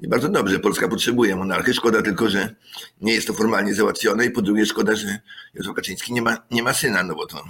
i, 0.00 0.08
bardzo 0.08 0.28
dobrze. 0.28 0.58
Polska 0.58 0.88
potrzebuje 0.88 1.36
monarchy. 1.36 1.74
Szkoda 1.74 2.02
tylko, 2.02 2.30
że 2.30 2.54
nie 3.00 3.14
jest 3.14 3.26
to 3.26 3.32
formalnie 3.32 3.74
załatwione 3.74 4.26
i 4.26 4.30
po 4.30 4.42
drugie 4.42 4.66
szkoda, 4.66 4.96
że 4.96 5.18
Jarosław 5.54 5.76
Kaczyński 5.76 6.12
nie 6.12 6.22
ma, 6.22 6.36
nie 6.50 6.62
ma 6.62 6.72
syna, 6.72 7.02
no 7.02 7.14
bo 7.14 7.26
to 7.26 7.44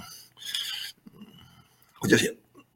chociaż 1.99 2.23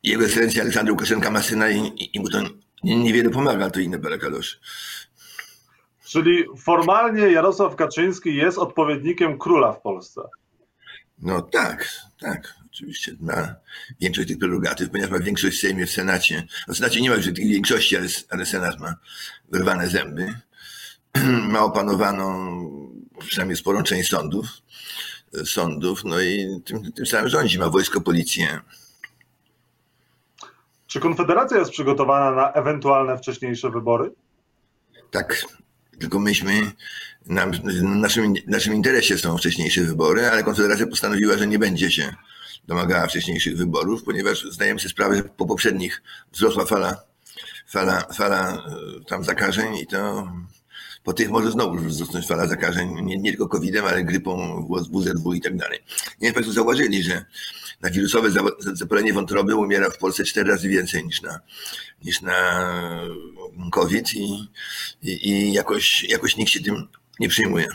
jego 0.04 0.25
ekscelencja 0.25 0.62
Aleksander 0.62 0.92
Łukaszenka 0.92 1.32
ma 1.32 1.42
syna 1.42 1.70
i, 1.70 1.80
i, 1.80 2.18
i 2.18 2.20
mu 2.20 2.30
to 2.30 2.40
niewiele 2.84 3.30
pomaga, 3.30 3.70
to 3.70 3.80
inne 3.80 4.00
parę 4.00 4.18
kaloszy. 4.18 4.58
Czyli 6.13 6.46
formalnie 6.58 7.22
Jarosław 7.22 7.75
Kaczyński 7.75 8.36
jest 8.36 8.58
odpowiednikiem 8.58 9.38
króla 9.39 9.72
w 9.72 9.82
Polsce. 9.82 10.22
No 11.20 11.41
tak, 11.41 11.89
tak. 12.20 12.55
Oczywiście 12.72 13.15
ma 13.20 13.55
większość 14.01 14.27
tych 14.27 14.38
prerogatyw, 14.38 14.89
ponieważ 14.89 15.12
ma 15.12 15.20
większość 15.20 15.58
w 15.58 15.62
Sejmie, 15.62 15.86
w 15.86 15.91
Senacie. 15.91 16.43
W 16.67 16.75
Senacie 16.75 17.01
nie 17.01 17.10
ma 17.10 17.15
już 17.15 17.25
tej 17.25 17.34
większości, 17.34 17.98
ale, 17.98 18.08
ale 18.29 18.46
Senat 18.46 18.79
ma 18.79 18.96
wyrwane 19.50 19.88
zęby. 19.88 20.34
Ma 21.51 21.60
opanowaną 21.60 22.60
przynajmniej 23.20 23.58
sporą 23.58 23.84
część 23.84 24.10
sądów, 24.10 24.48
sądów, 25.46 26.03
no 26.03 26.22
i 26.22 26.62
tym, 26.65 26.91
tym 26.91 27.05
samym 27.05 27.29
rządzi. 27.29 27.60
Ma 27.60 27.70
wojsko, 27.70 28.01
policję, 28.01 28.60
czy 30.88 31.00
Konfederacja 31.00 31.58
jest 31.58 31.72
przygotowana 31.72 32.32
na 32.32 32.51
ewentualne 32.51 33.17
wcześniejsze 33.17 33.70
wybory? 33.70 34.12
Tak, 35.12 35.46
tylko 36.04 36.20
myśmy, 36.20 36.72
nam, 37.26 37.52
naszym, 37.84 38.34
naszym 38.48 38.74
interesie 38.74 39.18
są 39.18 39.38
wcześniejsze 39.38 39.82
wybory, 39.82 40.30
ale 40.30 40.44
Konfederacja 40.44 40.88
postanowiła, 40.88 41.38
że 41.38 41.48
nie 41.48 41.60
będzie 41.60 41.92
się 41.92 42.16
domagała 42.68 43.08
wcześniejszych 43.08 43.58
wyborów, 43.58 44.04
ponieważ 44.04 44.44
zdajemy 44.52 44.80
sobie 44.80 44.90
sprawę, 44.90 45.16
że 45.16 45.24
po 45.24 45.46
poprzednich 45.46 46.02
wzrosła 46.32 46.66
fala, 46.66 47.04
fala, 47.68 48.02
fala 48.02 48.54
e, 48.54 49.06
tam 49.06 49.24
zakażeń 49.24 49.76
i 49.76 49.88
to 49.88 50.32
po 51.04 51.14
tych 51.14 51.30
może 51.30 51.52
znowu 51.52 51.76
wzrosnąć 51.76 52.28
fala 52.28 52.48
zakażeń, 52.48 52.94
nie, 53.02 53.18
nie 53.18 53.32
tylko 53.32 53.48
COVID-em, 53.48 53.86
ale 53.86 54.04
grypą, 54.04 54.66
WZW 54.92 55.34
i 55.34 55.42
tak 55.42 55.58
dalej. 55.58 55.80
Nie 56.22 56.28
wiem, 56.28 56.34
Państwo 56.34 56.54
zauważyli, 56.54 57.04
że 57.04 57.26
na 57.82 57.90
wirusowe 57.90 58.30
zapalenie 58.60 59.14
wątroby 59.14 59.56
umiera 59.56 59.90
w 59.90 59.98
Polsce 59.98 60.24
cztery 60.24 60.50
razy 60.50 60.70
więcej 60.70 61.06
niż 61.06 61.22
na, 61.22 61.40
niż 62.04 62.22
na 62.22 62.36
COVID 63.72 64.14
i, 64.16 64.50
i, 65.04 65.30
i 65.30 65.54
jakoś, 65.54 66.04
jakoś 66.04 66.38
nikt 66.38 66.52
się 66.52 66.64
tym 66.64 66.88
nie 67.20 67.30
przyjmuje. 67.30 67.68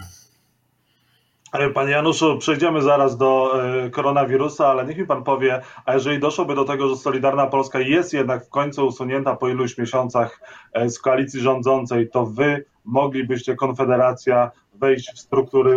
Panie 1.75 1.91
Januszu, 1.91 2.39
przejdziemy 2.39 2.83
zaraz 2.83 3.17
do 3.17 3.63
e, 3.65 3.91
koronawirusa, 3.91 4.67
ale 4.67 4.87
niech 4.87 4.99
mi 4.99 5.07
pan 5.07 5.25
powie, 5.25 5.61
a 5.85 5.95
jeżeli 5.95 6.19
doszłoby 6.19 6.55
do 6.55 6.65
tego, 6.65 6.89
że 6.89 6.97
Solidarna 6.97 7.47
Polska 7.47 7.81
jest 7.81 8.13
jednak 8.13 8.47
w 8.47 8.49
końcu 8.49 8.87
usunięta 8.87 9.37
po 9.37 9.49
iluś 9.49 9.79
miesiącach 9.79 10.41
e, 10.73 10.91
z 10.91 10.99
koalicji 10.99 11.41
rządzącej, 11.41 12.11
to 12.11 12.27
wy 12.27 12.65
moglibyście, 12.88 13.57
Konfederacja, 13.57 14.50
wejść 14.75 15.12
w 15.14 15.18
struktury 15.18 15.76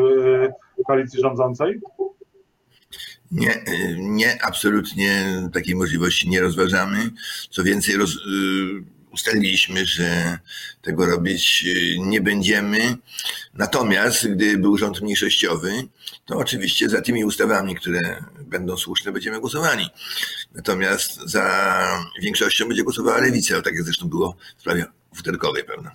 e, 0.80 0.84
koalicji 0.84 1.22
rządzącej? 1.22 1.80
Nie, 3.32 3.64
nie, 3.98 4.44
absolutnie 4.44 5.26
takiej 5.54 5.76
możliwości 5.76 6.30
nie 6.30 6.42
rozważamy. 6.42 7.10
Co 7.50 7.64
więcej, 7.64 7.98
roz, 7.98 8.18
ustaliliśmy, 9.12 9.86
że 9.86 10.40
tego 10.82 11.06
robić 11.06 11.66
y, 11.68 12.00
nie 12.00 12.22
będziemy. 12.22 12.98
Natomiast 13.54 14.28
gdy 14.28 14.58
był 14.58 14.78
rząd 14.78 15.02
mniejszościowy, 15.02 15.72
to 16.26 16.38
oczywiście 16.38 16.90
za 16.90 17.02
tymi 17.02 17.26
ustawami, 17.26 17.76
które 17.76 18.24
będą 18.42 18.78
słuszne, 18.78 19.12
będziemy 19.12 19.40
głosowali. 19.40 19.86
Natomiast 20.56 21.16
za 21.16 21.44
większością 22.22 22.68
będzie 22.68 22.84
głosowała 22.84 23.18
lewica, 23.18 23.62
tak 23.62 23.74
jak 23.74 23.84
zresztą 23.84 24.10
było 24.10 24.36
w 24.58 24.62
sprawie 24.62 24.86
futerkowej, 25.16 25.64
prawda? 25.64 25.92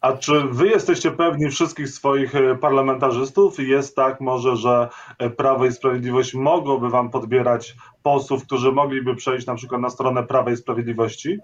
A 0.00 0.12
czy 0.12 0.42
wy 0.50 0.68
jesteście 0.68 1.10
pewni 1.10 1.50
wszystkich 1.50 1.88
swoich 1.88 2.34
y, 2.34 2.56
parlamentarzystów? 2.60 3.58
Jest 3.58 3.96
tak 3.96 4.20
może, 4.20 4.56
że 4.56 4.88
y, 5.22 5.30
Prawo 5.30 5.66
i 5.66 5.72
Sprawiedliwość 5.72 6.34
mogłoby 6.34 6.90
wam 6.90 7.10
podbierać 7.10 7.76
posłów, 8.02 8.46
którzy 8.46 8.72
mogliby 8.72 9.16
przejść 9.16 9.46
na 9.46 9.54
przykład 9.54 9.80
na 9.80 9.90
stronę 9.90 10.22
Prawa 10.22 10.50
i 10.50 10.56
Sprawiedliwości? 10.56 11.38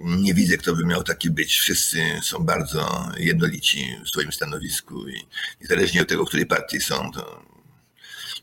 nie 0.00 0.34
widzę, 0.34 0.56
kto 0.56 0.76
by 0.76 0.86
miał 0.86 1.02
taki 1.02 1.30
być. 1.30 1.58
Wszyscy 1.58 1.98
są 2.22 2.38
bardzo 2.38 3.08
jednolici 3.18 3.96
w 4.04 4.08
swoim 4.08 4.32
stanowisku 4.32 5.08
i 5.08 5.14
niezależnie 5.60 6.02
od 6.02 6.08
tego, 6.08 6.24
w 6.24 6.28
której 6.28 6.46
partii 6.46 6.80
są, 6.80 7.10
to 7.10 7.42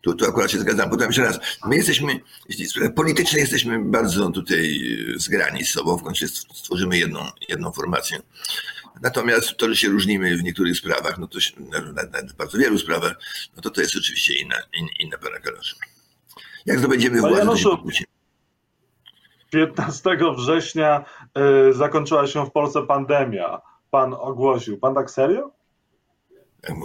tu, 0.08 0.16
tu 0.16 0.26
akurat 0.26 0.52
się 0.52 0.60
zgadzam. 0.60 0.90
Potem 0.90 1.08
jeszcze 1.08 1.24
raz, 1.24 1.40
my 1.66 1.76
jesteśmy, 1.76 2.20
politycznie 2.96 3.40
jesteśmy 3.40 3.80
bardzo 3.80 4.32
tutaj 4.32 4.80
zgrani 5.16 5.66
z 5.66 5.72
sobą, 5.72 5.98
w 5.98 6.04
końcu 6.04 6.28
stworzymy 6.28 6.98
jedną, 6.98 7.20
jedną 7.50 7.72
formację. 7.72 8.20
Natomiast 9.02 9.58
to, 9.58 9.70
że 9.70 9.76
się 9.76 9.88
różnimy 9.88 10.38
w 10.38 10.44
niektórych 10.44 10.78
sprawach, 10.78 11.18
no 11.18 11.28
to 11.28 11.40
się, 11.40 11.52
w 12.30 12.34
bardzo 12.34 12.58
wielu 12.58 12.78
sprawach, 12.78 13.16
no 13.56 13.62
to 13.62 13.70
to 13.70 13.82
jest 13.82 13.96
oczywiście 13.96 14.40
inna, 14.40 14.56
in, 14.80 14.88
inna 15.00 15.18
para 15.18 15.38
Jak 16.66 16.80
zdobędziemy 16.80 17.20
władzę, 17.20 17.46
to 17.46 17.58
się 17.92 18.08
15 19.52 20.18
września 20.38 21.06
y, 21.70 21.74
zakończyła 21.74 22.28
się 22.28 22.46
w 22.46 22.52
Polsce 22.52 22.82
pandemia. 22.82 23.62
Pan 23.92 24.14
ogłosił. 24.14 24.78
Pan 24.78 24.96
tak 24.96 25.12
serio? 25.12 25.57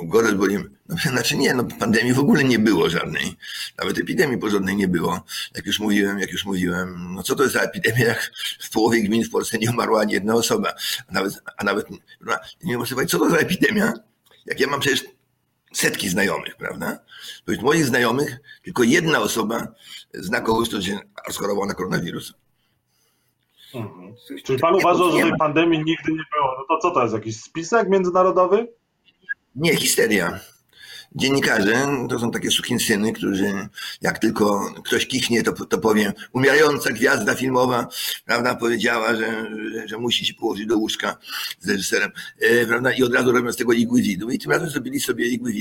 Gorąc, 0.04 0.34
bo 0.34 0.46
nie, 0.46 0.64
no, 0.88 0.96
znaczy 1.10 1.36
nie, 1.36 1.54
no 1.54 1.64
pandemii 1.64 2.12
w 2.12 2.18
ogóle 2.18 2.44
nie 2.44 2.58
było 2.58 2.90
żadnej. 2.90 3.36
Nawet 3.78 3.98
epidemii 3.98 4.38
porządnej 4.38 4.76
nie 4.76 4.88
było. 4.88 5.20
Jak 5.54 5.66
już 5.66 5.80
mówiłem, 5.80 6.18
jak 6.18 6.32
już 6.32 6.44
mówiłem, 6.44 7.14
no 7.14 7.22
co 7.22 7.34
to 7.34 7.42
jest 7.42 7.54
za 7.54 7.60
epidemia, 7.60 8.06
jak 8.06 8.32
w 8.60 8.70
połowie 8.70 9.02
gmin 9.02 9.24
w 9.24 9.30
Polsce 9.30 9.58
nie 9.58 9.70
umarła 9.70 10.00
ani 10.00 10.12
jedna 10.12 10.34
osoba. 10.34 10.74
A 11.08 11.12
nawet, 11.12 11.34
a 11.56 11.64
nawet 11.64 11.86
no, 12.20 12.36
nie 12.64 12.72
wiem 12.72 12.86
sobie, 12.86 13.06
co 13.06 13.18
to 13.18 13.30
za 13.30 13.36
epidemia? 13.36 13.92
Jak 14.46 14.60
ja 14.60 14.66
mam 14.66 14.80
przecież 14.80 15.04
setki 15.72 16.08
znajomych, 16.08 16.56
prawda? 16.56 16.98
Powiedz, 17.44 17.62
moich 17.62 17.84
znajomych 17.84 18.40
tylko 18.62 18.82
jedna 18.82 19.18
osoba 19.20 19.66
zna 20.14 20.40
kogoś, 20.40 20.68
kto 20.68 20.82
się 20.82 20.98
schorował 21.30 21.66
na 21.66 21.74
koronawirus. 21.74 22.34
Mhm. 23.74 24.14
Czyli 24.44 24.58
pan 24.58 24.74
uważa, 24.74 25.10
że 25.10 25.18
tej 25.18 25.36
pandemii 25.38 25.78
nigdy 25.78 26.12
nie 26.12 26.24
było? 26.32 26.54
No 26.58 26.64
to 26.68 26.78
co 26.78 26.90
to 26.90 27.02
jest, 27.02 27.14
jakiś 27.14 27.40
spisek 27.40 27.88
międzynarodowy? 27.88 28.68
Nie, 29.54 29.76
histeria 29.76 30.40
dziennikarze 31.14 31.88
to 32.08 32.18
są 32.18 32.30
takie 32.30 32.50
sukinsyny, 32.50 33.12
którzy 33.12 33.68
jak 34.00 34.18
tylko 34.18 34.74
ktoś 34.84 35.06
kichnie, 35.06 35.42
to, 35.42 35.52
to 35.52 35.78
powiem, 35.78 36.12
umierająca 36.32 36.90
gwiazda 36.90 37.34
filmowa, 37.34 37.88
prawda, 38.24 38.54
powiedziała, 38.54 39.16
że, 39.16 39.46
że, 39.74 39.88
że 39.88 39.98
musi 39.98 40.26
się 40.26 40.34
położyć 40.34 40.66
do 40.66 40.78
łóżka 40.78 41.16
z 41.60 41.68
reżyserem, 41.68 42.10
e, 42.40 42.66
prawda, 42.66 42.92
i 42.92 43.02
od 43.02 43.14
razu 43.14 43.32
robią 43.32 43.52
z 43.52 43.56
tego 43.56 43.72
igły. 43.72 44.02
I 44.32 44.38
tym 44.38 44.50
razem 44.50 44.70
zrobili 44.70 45.00
sobie 45.00 45.26
igły 45.26 45.52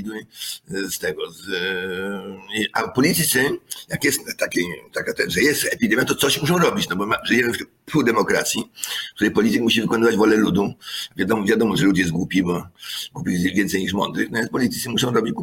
z 0.68 1.00
tego. 1.00 1.32
Z, 1.32 1.50
e, 1.50 2.66
a 2.74 2.88
politycy, 2.88 3.46
jak 3.90 4.04
jest 4.04 4.38
taki, 4.38 4.62
taka 4.94 5.14
że 5.28 5.42
jest 5.42 5.66
epidemia, 5.74 6.06
to 6.06 6.16
coś 6.16 6.42
muszą 6.42 6.58
robić, 6.58 6.90
no 6.90 6.96
bo 6.96 7.06
ma, 7.06 7.16
żyjemy 7.26 7.54
w 7.54 7.58
pół 7.92 8.04
demokracji, 8.04 8.72
w 9.12 9.16
której 9.16 9.32
polityk 9.32 9.62
musi 9.62 9.82
wykonywać 9.82 10.16
wolę 10.16 10.38
ludu. 10.38 10.74
Wiadomo, 11.18 11.46
wiadomo, 11.46 11.78
że 11.78 11.86
lud 11.86 11.98
jest 11.98 12.12
głupi, 12.12 12.44
bo 12.44 12.68
głupi 13.14 13.32
jest 13.32 13.56
więcej 13.56 13.82
niż 13.82 13.94
mądrych, 13.94 14.32
no 14.32 14.38
więc 14.38 14.52
politycy 14.52 14.90
muszą 14.90 15.14
robić 15.14 15.34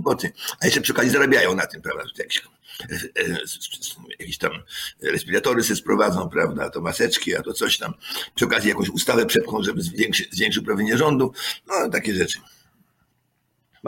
A 0.61 0.67
jeszcze 0.67 0.81
przy 0.81 0.93
okazji 0.93 1.11
zarabiają 1.11 1.55
na 1.55 1.67
tym, 1.67 1.83
prawda? 1.83 2.05
Jakieś, 2.19 2.43
e, 2.81 3.23
e, 3.23 3.39
jakieś 4.21 4.39
tam 4.39 4.51
respiratory 5.03 5.65
się 5.65 5.77
sprowadzą, 5.77 6.29
prawda? 6.29 6.71
To 6.71 6.81
maseczki, 6.81 7.37
a 7.37 7.43
to 7.43 7.53
coś 7.53 7.79
tam. 7.79 7.95
Przy 8.35 8.45
okazji 8.45 8.69
jakąś 8.69 8.89
ustawę 8.89 9.27
przepchną, 9.27 9.63
żeby 9.63 9.83
zwiększyć, 9.83 10.35
zwiększył 10.35 10.63
prawienie 10.63 10.99
rządu. 10.99 11.33
No, 11.67 11.89
takie 11.91 12.15
rzeczy. 12.15 12.39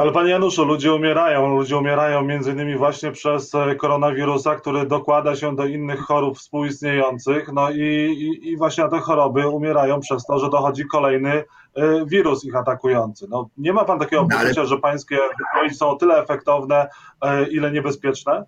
No 0.00 0.04
ale 0.04 0.12
panie 0.12 0.30
Januszu, 0.30 0.64
ludzie 0.64 0.94
umierają. 0.94 1.56
Ludzie 1.56 1.76
umierają 1.76 2.24
między 2.24 2.52
innymi 2.52 2.76
właśnie 2.76 3.12
przez 3.12 3.54
e, 3.54 3.74
koronawirusa, 3.74 4.56
który 4.56 4.86
dokłada 4.86 5.36
się 5.36 5.56
do 5.56 5.66
innych 5.66 6.00
chorób 6.00 6.38
współistniejących. 6.38 7.48
No 7.52 7.70
i, 7.70 7.78
i, 7.78 8.48
i 8.48 8.56
właśnie 8.56 8.84
na 8.84 8.90
te 8.90 9.00
choroby 9.00 9.48
umierają 9.48 10.00
przez 10.00 10.24
to, 10.24 10.38
że 10.38 10.50
dochodzi 10.50 10.84
kolejny 10.86 11.30
e, 11.30 11.44
wirus 12.06 12.44
ich 12.44 12.56
atakujący. 12.56 13.26
No, 13.30 13.50
nie 13.56 13.72
ma 13.72 13.84
pan 13.84 13.98
takiego 13.98 14.22
no, 14.22 14.28
poczucia, 14.28 14.60
ale... 14.60 14.68
że 14.68 14.78
pańskie 14.78 15.18
wypowiedzi 15.38 15.76
są 15.76 15.88
o 15.88 15.96
tyle 15.96 16.22
efektowne, 16.22 16.88
e, 17.22 17.48
ile 17.48 17.72
niebezpieczne? 17.72 18.44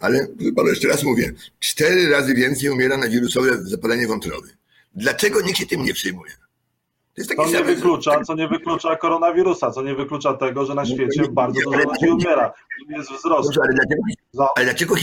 Ale 0.00 0.26
panu 0.56 0.68
jeszcze 0.68 0.88
raz 0.88 1.04
mówię, 1.04 1.32
cztery 1.58 2.10
razy 2.10 2.34
więcej 2.34 2.70
umiera 2.70 2.96
na 2.96 3.08
wirusowe 3.08 3.48
zapalenie 3.62 4.06
wątroby. 4.06 4.48
Dlaczego 4.94 5.40
nikt 5.40 5.58
się 5.58 5.66
tym 5.66 5.82
nie 5.82 5.94
przejmuje? 5.94 6.32
To 7.36 7.46
nie 7.46 7.64
wyklucza, 7.64 8.24
co 8.24 8.34
nie 8.34 8.48
wyklucza 8.48 8.96
koronawirusa, 8.96 9.70
co 9.70 9.82
nie 9.82 9.94
wyklucza 9.94 10.34
tego, 10.34 10.64
że 10.64 10.74
na 10.74 10.86
świecie 10.86 11.22
bardzo 11.30 11.60
dużo 11.60 11.78
ludzi 11.78 12.08
umiera. 12.10 12.52
Jest 12.88 13.12
wzrost. 13.12 13.50
Ale 13.62 13.74
dlaczego, 13.74 14.02
ale 14.56 14.64
dlaczego 14.64 14.94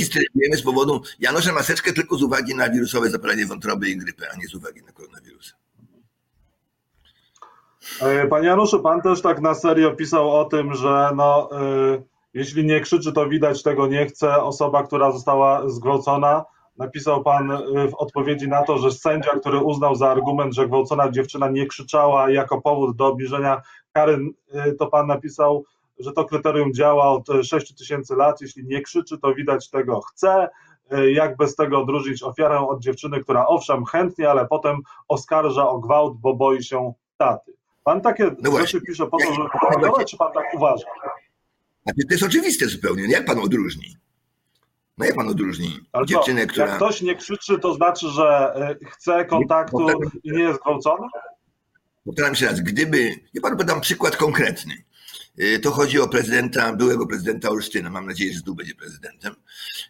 z 0.53 0.61
powodu, 0.61 1.01
ja 1.19 1.31
noszę 1.31 1.53
maseczkę 1.53 1.93
tylko 1.93 2.15
z 2.15 2.23
uwagi 2.23 2.55
na 2.55 2.69
wirusowe 2.69 3.09
zapalenie 3.09 3.45
wątroby 3.45 3.89
i 3.89 3.97
grypę, 3.97 4.27
a 4.33 4.37
nie 4.37 4.47
z 4.47 4.55
uwagi 4.55 4.81
na 4.83 4.91
koronawirusa. 4.91 5.55
E, 8.01 8.27
panie 8.27 8.47
Januszu, 8.47 8.79
pan 8.79 9.01
też 9.01 9.21
tak 9.21 9.41
na 9.41 9.55
serio 9.55 9.91
pisał 9.91 10.31
o 10.31 10.45
tym, 10.45 10.75
że 10.75 11.09
no, 11.15 11.49
y, 11.95 12.03
jeśli 12.33 12.65
nie 12.65 12.81
krzyczy, 12.81 13.13
to 13.13 13.29
widać 13.29 13.63
tego 13.63 13.87
nie 13.87 14.05
chce. 14.05 14.43
Osoba, 14.43 14.83
która 14.83 15.11
została 15.11 15.69
zgwałcona, 15.69 16.45
Napisał 16.79 17.23
pan 17.23 17.51
y, 17.51 17.57
w 17.91 17.95
odpowiedzi 17.95 18.47
na 18.47 18.63
to, 18.63 18.77
że 18.77 18.91
sędzia, 18.91 19.31
który 19.39 19.57
uznał 19.57 19.95
za 19.95 20.09
argument, 20.11 20.53
że 20.53 20.67
gwałcona 20.67 21.11
dziewczyna 21.11 21.49
nie 21.49 21.67
krzyczała 21.67 22.31
jako 22.31 22.61
powód 22.61 22.95
do 22.95 23.07
obniżenia 23.07 23.61
kary, 23.91 24.19
y, 24.67 24.73
to 24.73 24.87
pan 24.87 25.07
napisał, 25.07 25.65
że 25.99 26.11
to 26.11 26.25
kryterium 26.25 26.73
działa 26.73 27.09
od 27.11 27.27
6 27.43 27.75
tysięcy 27.75 28.15
lat. 28.15 28.41
Jeśli 28.41 28.65
nie 28.65 28.81
krzyczy, 28.81 29.17
to 29.17 29.33
widać 29.33 29.69
tego 29.69 30.01
chce. 30.01 30.49
Y, 30.93 31.11
jak 31.11 31.37
bez 31.37 31.55
tego 31.55 31.81
odróżnić 31.81 32.23
ofiarę 32.23 32.59
od 32.59 32.81
dziewczyny, 32.81 33.23
która 33.23 33.47
owszem 33.47 33.85
chętnie, 33.85 34.29
ale 34.29 34.47
potem 34.47 34.77
oskarża 35.07 35.69
o 35.69 35.79
gwałt, 35.79 36.17
bo 36.17 36.35
boi 36.35 36.63
się 36.63 36.93
taty. 37.17 37.53
Pan 37.83 38.01
takie 38.01 38.31
no 38.41 38.57
rzeczy 38.59 38.81
pisze 38.81 39.05
po 39.07 39.17
to, 39.17 39.33
żeby 39.33 39.49
propagować, 39.49 40.11
czy 40.11 40.17
pan 40.17 40.33
tak 40.33 40.43
uważa? 40.55 40.85
To 41.85 41.93
jest 42.09 42.23
oczywiste 42.23 42.65
zupełnie. 42.65 43.07
Jak 43.07 43.25
pan 43.25 43.39
odróżni? 43.39 43.95
No 44.99 45.05
jak 45.05 45.15
pan 45.15 45.27
odróżni 45.27 45.79
Ale 45.91 46.05
dziewczynę, 46.05 46.41
co, 46.41 46.47
która... 46.47 46.67
Jak 46.67 46.75
ktoś 46.75 47.01
nie 47.01 47.15
krzyczy, 47.15 47.59
to 47.59 47.73
znaczy, 47.73 48.09
że 48.09 48.53
e, 48.55 48.75
chce 48.85 49.25
kontaktu 49.25 49.87
i 50.23 50.31
nie 50.31 50.43
jest 50.43 50.61
gwałcony? 50.61 51.07
Powtarzam 52.05 52.35
się 52.35 52.45
raz, 52.45 52.61
gdyby... 52.61 53.15
Ja 53.33 53.41
panu 53.41 53.57
podam 53.57 53.81
przykład 53.81 54.15
konkretny. 54.15 54.73
E, 55.37 55.59
to 55.59 55.71
chodzi 55.71 55.99
o 55.99 56.07
prezydenta, 56.07 56.73
byłego 56.73 57.07
prezydenta 57.07 57.49
Olsztyna, 57.49 57.89
mam 57.89 58.05
nadzieję, 58.05 58.33
że 58.33 58.41
tu 58.41 58.55
będzie 58.55 58.75
prezydentem, 58.75 59.35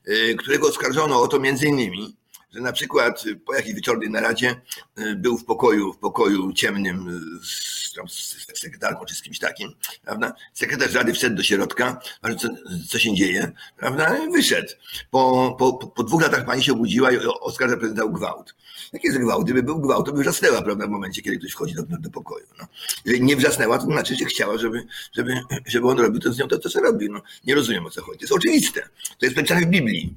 e, 0.06 0.34
którego 0.34 0.68
oskarżono 0.68 1.22
o 1.22 1.28
to 1.28 1.40
między 1.40 1.68
innymi, 1.68 2.18
że 2.52 2.62
na 2.62 2.72
przykład 2.72 3.24
po 3.46 3.54
jakiejś 3.56 3.76
wieczornej 3.76 4.10
naradzie 4.10 4.62
y, 5.00 5.16
był 5.16 5.38
w 5.38 5.46
pokoju, 5.46 5.94
w 5.94 5.98
pokoju 5.98 6.54
ciemnym 6.54 7.22
z, 7.44 7.80
z 8.14 8.60
sekretarką 8.60 9.06
czy 9.06 9.16
z 9.16 9.22
kimś 9.22 9.40
takim, 9.40 9.72
prawda? 10.04 10.34
Sekretarz 10.54 10.94
Rady 10.94 11.14
wszedł 11.14 11.36
do 11.36 11.44
środka, 11.44 12.00
co, 12.40 12.48
co 12.88 13.00
się 13.00 13.16
dzieje, 13.16 13.52
prawda? 13.78 14.18
Wyszedł. 14.32 14.70
Po, 15.12 15.56
po, 15.60 15.74
po- 15.74 16.04
dwóch 16.04 16.22
latach 16.22 16.46
pani 16.46 16.64
się 16.64 16.74
obudziła 16.74 17.12
i 17.12 17.18
oskarża 17.42 17.78
prezydenta 17.78 18.04
o 18.04 18.10
gwałt. 18.10 18.56
Jaki 18.94 19.08
jest 19.08 19.20
gwałt? 19.20 19.44
Gdyby 19.44 19.64
był 19.64 19.80
gwałt, 19.82 20.06
to 20.06 20.14
by 20.14 20.22
wrzasnęła, 20.22 20.62
prawda, 20.62 20.88
w 20.88 20.90
momencie, 20.90 21.22
kiedy 21.22 21.38
ktoś 21.38 21.52
wchodzi 21.52 21.76
do, 21.76 21.84
do, 21.84 22.10
pokoju. 22.10 22.46
No. 22.60 22.68
Jeżeli 23.06 23.24
nie 23.24 23.36
wrzasnęła, 23.36 23.78
to 23.78 23.86
znaczy, 23.86 24.16
że 24.16 24.26
chciała, 24.26 24.58
żeby, 24.58 24.88
żeby, 25.14 25.42
żeby 25.68 25.88
on 25.88 26.00
robił 26.00 26.22
to 26.22 26.34
z 26.34 26.38
nią 26.38 26.48
to, 26.48 26.60
to, 26.60 26.70
co 26.70 26.80
robi. 26.80 27.10
No, 27.10 27.22
nie 27.46 27.56
rozumiem, 27.56 27.86
o 27.86 27.90
co 27.90 28.02
chodzi. 28.02 28.20
To 28.20 28.24
jest 28.24 28.34
oczywiste. 28.34 28.90
To 29.20 29.26
jest 29.26 29.36
napisane 29.36 29.62
w 29.62 29.70
Biblii. 29.70 30.16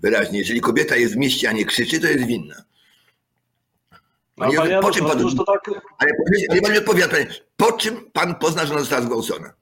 Wyraźnie, 0.00 0.38
jeżeli 0.38 0.60
kobieta 0.60 0.96
jest 0.96 1.14
w 1.14 1.16
mieście, 1.16 1.48
a 1.48 1.52
nie 1.52 1.64
krzyczy, 1.64 2.00
to 2.00 2.06
jest 2.06 2.26
winna. 2.26 2.54
No, 4.36 4.46
Nie, 4.48 4.56
panie 4.56 4.78
po 4.82 4.90
czym 4.90 5.06
pan- 5.06 5.36
to 5.36 5.44
tak, 5.44 5.70
Ale 5.98 6.10
nie 6.54 6.62
pan 6.62 6.72
mi 6.72 6.78
odpowiada, 6.78 7.12
panie, 7.12 7.26
po 7.56 7.72
czym 7.72 8.10
pan 8.12 8.34
pozna, 8.34 8.66
że 8.66 8.72
ona 8.72 8.80
została 8.80 9.02
zgwałcona? 9.02 9.52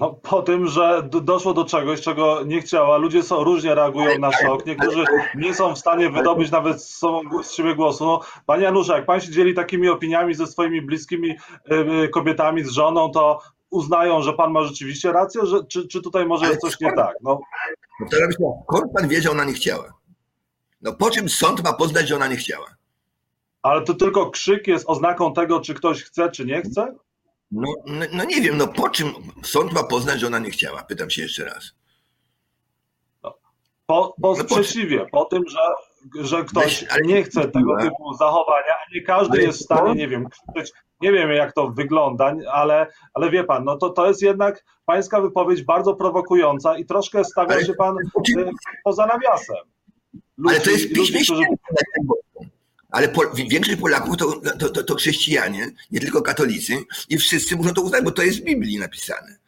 no, 0.00 0.10
po 0.12 0.42
tym, 0.42 0.66
że 0.66 1.08
doszło 1.22 1.54
do 1.54 1.64
czegoś, 1.64 2.00
czego 2.00 2.42
nie 2.46 2.60
chciała. 2.60 2.96
Ludzie 2.96 3.22
są, 3.22 3.44
różnie 3.44 3.74
reagują 3.74 4.18
na 4.18 4.32
szok. 4.32 4.66
Niektórzy 4.66 5.04
nie 5.34 5.54
są 5.54 5.74
w 5.74 5.78
stanie 5.78 6.10
wydobyć 6.10 6.50
nawet 6.50 6.82
z, 6.82 6.96
sobą, 6.96 7.42
z 7.42 7.52
siebie 7.52 7.74
głosu. 7.74 8.04
No, 8.04 8.20
panie 8.46 8.62
Januszu, 8.62 8.92
jak 8.92 9.06
pan 9.06 9.20
się 9.20 9.30
dzieli 9.32 9.54
takimi 9.54 9.88
opiniami 9.88 10.34
ze 10.34 10.46
swoimi 10.46 10.82
bliskimi 10.82 11.30
y, 11.30 11.74
y, 12.04 12.08
kobietami, 12.08 12.64
z 12.64 12.70
żoną, 12.70 13.10
to 13.10 13.40
uznają, 13.70 14.22
że 14.22 14.32
pan 14.32 14.52
ma 14.52 14.62
rzeczywiście 14.64 15.12
rację, 15.12 15.46
że, 15.46 15.64
czy, 15.64 15.88
czy 15.88 16.02
tutaj 16.02 16.26
może 16.26 16.44
Ale 16.44 16.50
jest 16.54 16.60
coś 16.62 16.80
nie 16.80 16.90
skąd? 16.90 16.96
tak? 17.08 17.16
No, 17.22 17.40
Powtarzam 17.98 18.32
się, 18.32 18.36
skąd 18.64 18.92
pan 18.92 19.08
wie, 19.08 19.22
że 19.22 19.30
ona 19.30 19.44
nie 19.44 19.52
chciała? 19.52 19.92
No 20.82 20.92
po 20.92 21.10
czym 21.10 21.28
sąd 21.28 21.64
ma 21.64 21.72
poznać, 21.72 22.08
że 22.08 22.16
ona 22.16 22.26
nie 22.28 22.36
chciała? 22.36 22.66
ale 23.62 23.84
to 23.84 23.94
tylko 23.94 24.30
krzyk 24.30 24.66
jest 24.66 24.84
oznaką 24.88 25.32
tego, 25.34 25.60
czy 25.60 25.74
ktoś 25.74 26.02
chce, 26.02 26.30
czy 26.30 26.44
nie 26.46 26.62
chce? 26.62 26.94
No, 27.50 27.72
no, 27.86 28.06
no 28.12 28.24
nie 28.24 28.40
wiem, 28.40 28.56
no 28.56 28.68
po 28.68 28.88
czym 28.88 29.12
sąd 29.42 29.72
ma 29.72 29.82
poznać, 29.84 30.20
że 30.20 30.26
ona 30.26 30.38
nie 30.38 30.50
chciała? 30.50 30.82
Pytam 30.82 31.10
się 31.10 31.22
jeszcze 31.22 31.44
raz. 31.44 31.70
Po, 33.22 34.14
po 34.22 34.34
No 34.38 34.44
po- 34.44 34.54
sprzeciwie, 34.54 35.06
po 35.12 35.24
tym, 35.24 35.42
że, 35.48 35.58
że 36.20 36.44
ktoś 36.44 36.84
nie 37.04 37.22
chce 37.22 37.48
tego 37.48 37.76
typu 37.80 38.14
zachowania, 38.14 38.72
a 38.86 38.94
nie 38.94 39.02
każdy 39.02 39.42
jest 39.42 39.58
w 39.58 39.64
stanie, 39.64 39.94
nie 39.94 40.08
wiem, 40.08 40.28
krzyczeć. 40.28 40.72
Nie 41.00 41.12
wiem, 41.12 41.30
jak 41.30 41.52
to 41.52 41.68
wygląda, 41.68 42.34
ale, 42.52 42.86
ale 43.14 43.30
wie 43.30 43.44
pan, 43.44 43.64
no 43.64 43.76
to, 43.76 43.90
to 43.90 44.08
jest 44.08 44.22
jednak 44.22 44.64
pańska 44.84 45.20
wypowiedź 45.20 45.62
bardzo 45.62 45.94
prowokująca 45.94 46.78
i 46.78 46.84
troszkę 46.86 47.24
stawia 47.24 47.64
się 47.64 47.74
pan 47.74 47.96
y, 48.38 48.50
poza 48.84 49.06
nawiasem. 49.06 49.56
Ale 50.48 50.60
to 50.60 50.70
jest 50.70 50.84
Ludzi- 50.84 51.12
ludzi, 51.12 51.24
którzy-. 51.24 51.44
Ale 52.90 53.08
po, 53.08 53.20
większość 53.50 53.80
Polaków 53.80 54.16
to, 54.16 54.40
to, 54.58 54.68
to, 54.68 54.82
to 54.84 54.94
chrześcijanie, 54.94 55.70
nie 55.90 56.00
tylko 56.00 56.22
katolicy 56.22 56.84
i 57.08 57.18
wszyscy 57.18 57.56
muszą 57.56 57.74
to 57.74 57.82
uznać, 57.82 58.04
bo 58.04 58.10
to 58.10 58.22
jest 58.22 58.40
w 58.40 58.44
Biblii 58.44 58.78
napisane. 58.78 59.39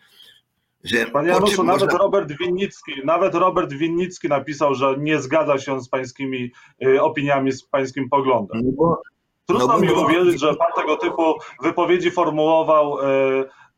Że 0.84 1.06
Panie 1.06 1.28
Januszu, 1.28 1.64
nawet 1.64 1.82
można- 1.84 1.98
Robert 1.98 2.32
Winnicki, 2.40 2.92
nawet 3.04 3.34
Robert 3.34 3.72
Winnicki 3.72 4.28
napisał, 4.28 4.74
że 4.74 4.94
nie 4.98 5.20
zgadza 5.20 5.58
się 5.58 5.80
z 5.80 5.88
pańskimi 5.88 6.52
y, 6.86 7.02
opiniami, 7.02 7.52
z 7.52 7.64
pańskim 7.64 8.08
poglądem. 8.08 8.60
No 8.64 8.72
bo- 8.76 9.02
Trudno 9.46 9.66
No 9.66 9.72
bo- 9.74 9.80
mi 9.80 9.92
uwierzyć, 9.92 10.40
że 10.40 10.54
pan 10.54 10.66
tego 10.76 10.96
typu 10.96 11.34
wypowiedzi 11.62 12.10
formułował 12.10 12.98
e, 13.00 13.04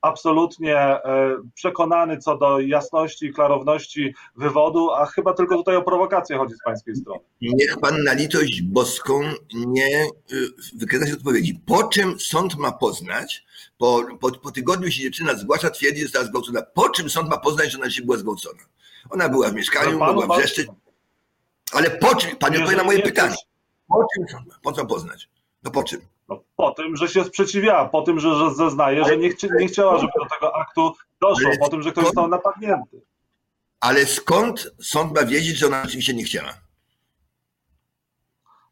absolutnie 0.05 0.77
e, 0.77 1.37
przekonany 1.55 2.19
co 2.19 2.39
do 2.39 2.61
jasności 2.61 3.27
i 3.27 3.33
klarowności 3.33 4.15
wywodu, 4.37 4.91
a 4.91 5.07
chyba 5.07 5.35
tylko 5.35 5.57
tutaj 5.57 5.77
o 5.77 5.83
prowokację 5.83 6.37
chodzi 6.37 6.55
z 6.55 6.63
pańskiej 6.65 6.97
strony. 6.97 7.21
Niech 7.41 7.77
pan 7.81 8.03
na 8.05 8.13
litość 8.13 8.63
boską 8.63 9.21
nie 9.55 10.09
wykrywa 10.77 11.07
się 11.07 11.13
odpowiedzi. 11.13 11.61
Po 11.67 11.85
czym 11.85 12.21
sąd 12.21 12.57
ma 12.57 12.73
poznać, 12.73 13.45
po, 13.79 14.03
po, 14.21 14.33
po 14.33 14.51
tygodniu 14.51 14.91
się 14.91 15.03
dziewczyna 15.03 15.35
zgłasza, 15.35 15.71
twierdzi, 15.71 15.99
że 16.01 16.05
została 16.05 16.25
zgwałcona. 16.25 16.63
Po 16.63 16.89
czym 16.89 17.11
sąd 17.11 17.29
ma 17.29 17.39
poznać, 17.39 17.73
że 17.73 17.79
ona 17.79 17.91
się 17.91 18.03
była 18.03 18.17
zgwałcona? 18.17 18.63
Ona 19.11 19.29
była 19.29 19.51
w 19.51 19.55
mieszkaniu, 19.55 19.99
Panu 19.99 20.15
mogła 20.15 20.37
wrzeszczeć, 20.37 20.69
ale 21.73 21.91
po 21.91 22.15
czym, 22.15 22.37
pan 22.37 22.53
nie 22.53 22.59
odpowie 22.59 22.77
na 22.77 22.85
moje 22.85 23.03
pytanie. 23.03 23.37
Po 23.89 24.07
czym 24.15 24.29
sąd 24.29 24.49
ma? 24.49 24.55
Po 24.63 24.73
co 24.73 24.87
poznać? 24.87 25.29
No 25.63 25.71
po 25.71 25.83
czym? 25.83 26.01
No, 26.29 26.43
po 26.57 26.71
tym, 26.71 26.97
że 26.97 27.09
się 27.09 27.25
sprzeciwiała, 27.25 27.89
po 27.89 28.03
tym, 28.03 28.21
że, 28.21 28.35
że 28.35 28.55
zeznaje, 28.55 29.05
że 29.05 29.17
nie, 29.17 29.31
chci, 29.31 29.49
nie 29.59 29.67
chciała, 29.67 29.99
żeby 29.99 30.13
do 30.19 30.35
tego 30.35 30.57
aktu 30.57 30.93
doszło, 31.21 31.51
po 31.61 31.69
tym, 31.69 31.83
że 31.83 31.93
ktoś 31.93 32.05
został 32.05 32.29
napadnięty. 32.29 33.03
Ale 33.81 34.07
skąd 34.07 34.71
sąd 34.83 35.15
ma 35.15 35.27
wiedzieć, 35.27 35.57
że 35.57 35.67
ona 35.67 35.83
oczywiście 35.83 36.15
nie 36.15 36.25
chciała? 36.25 36.55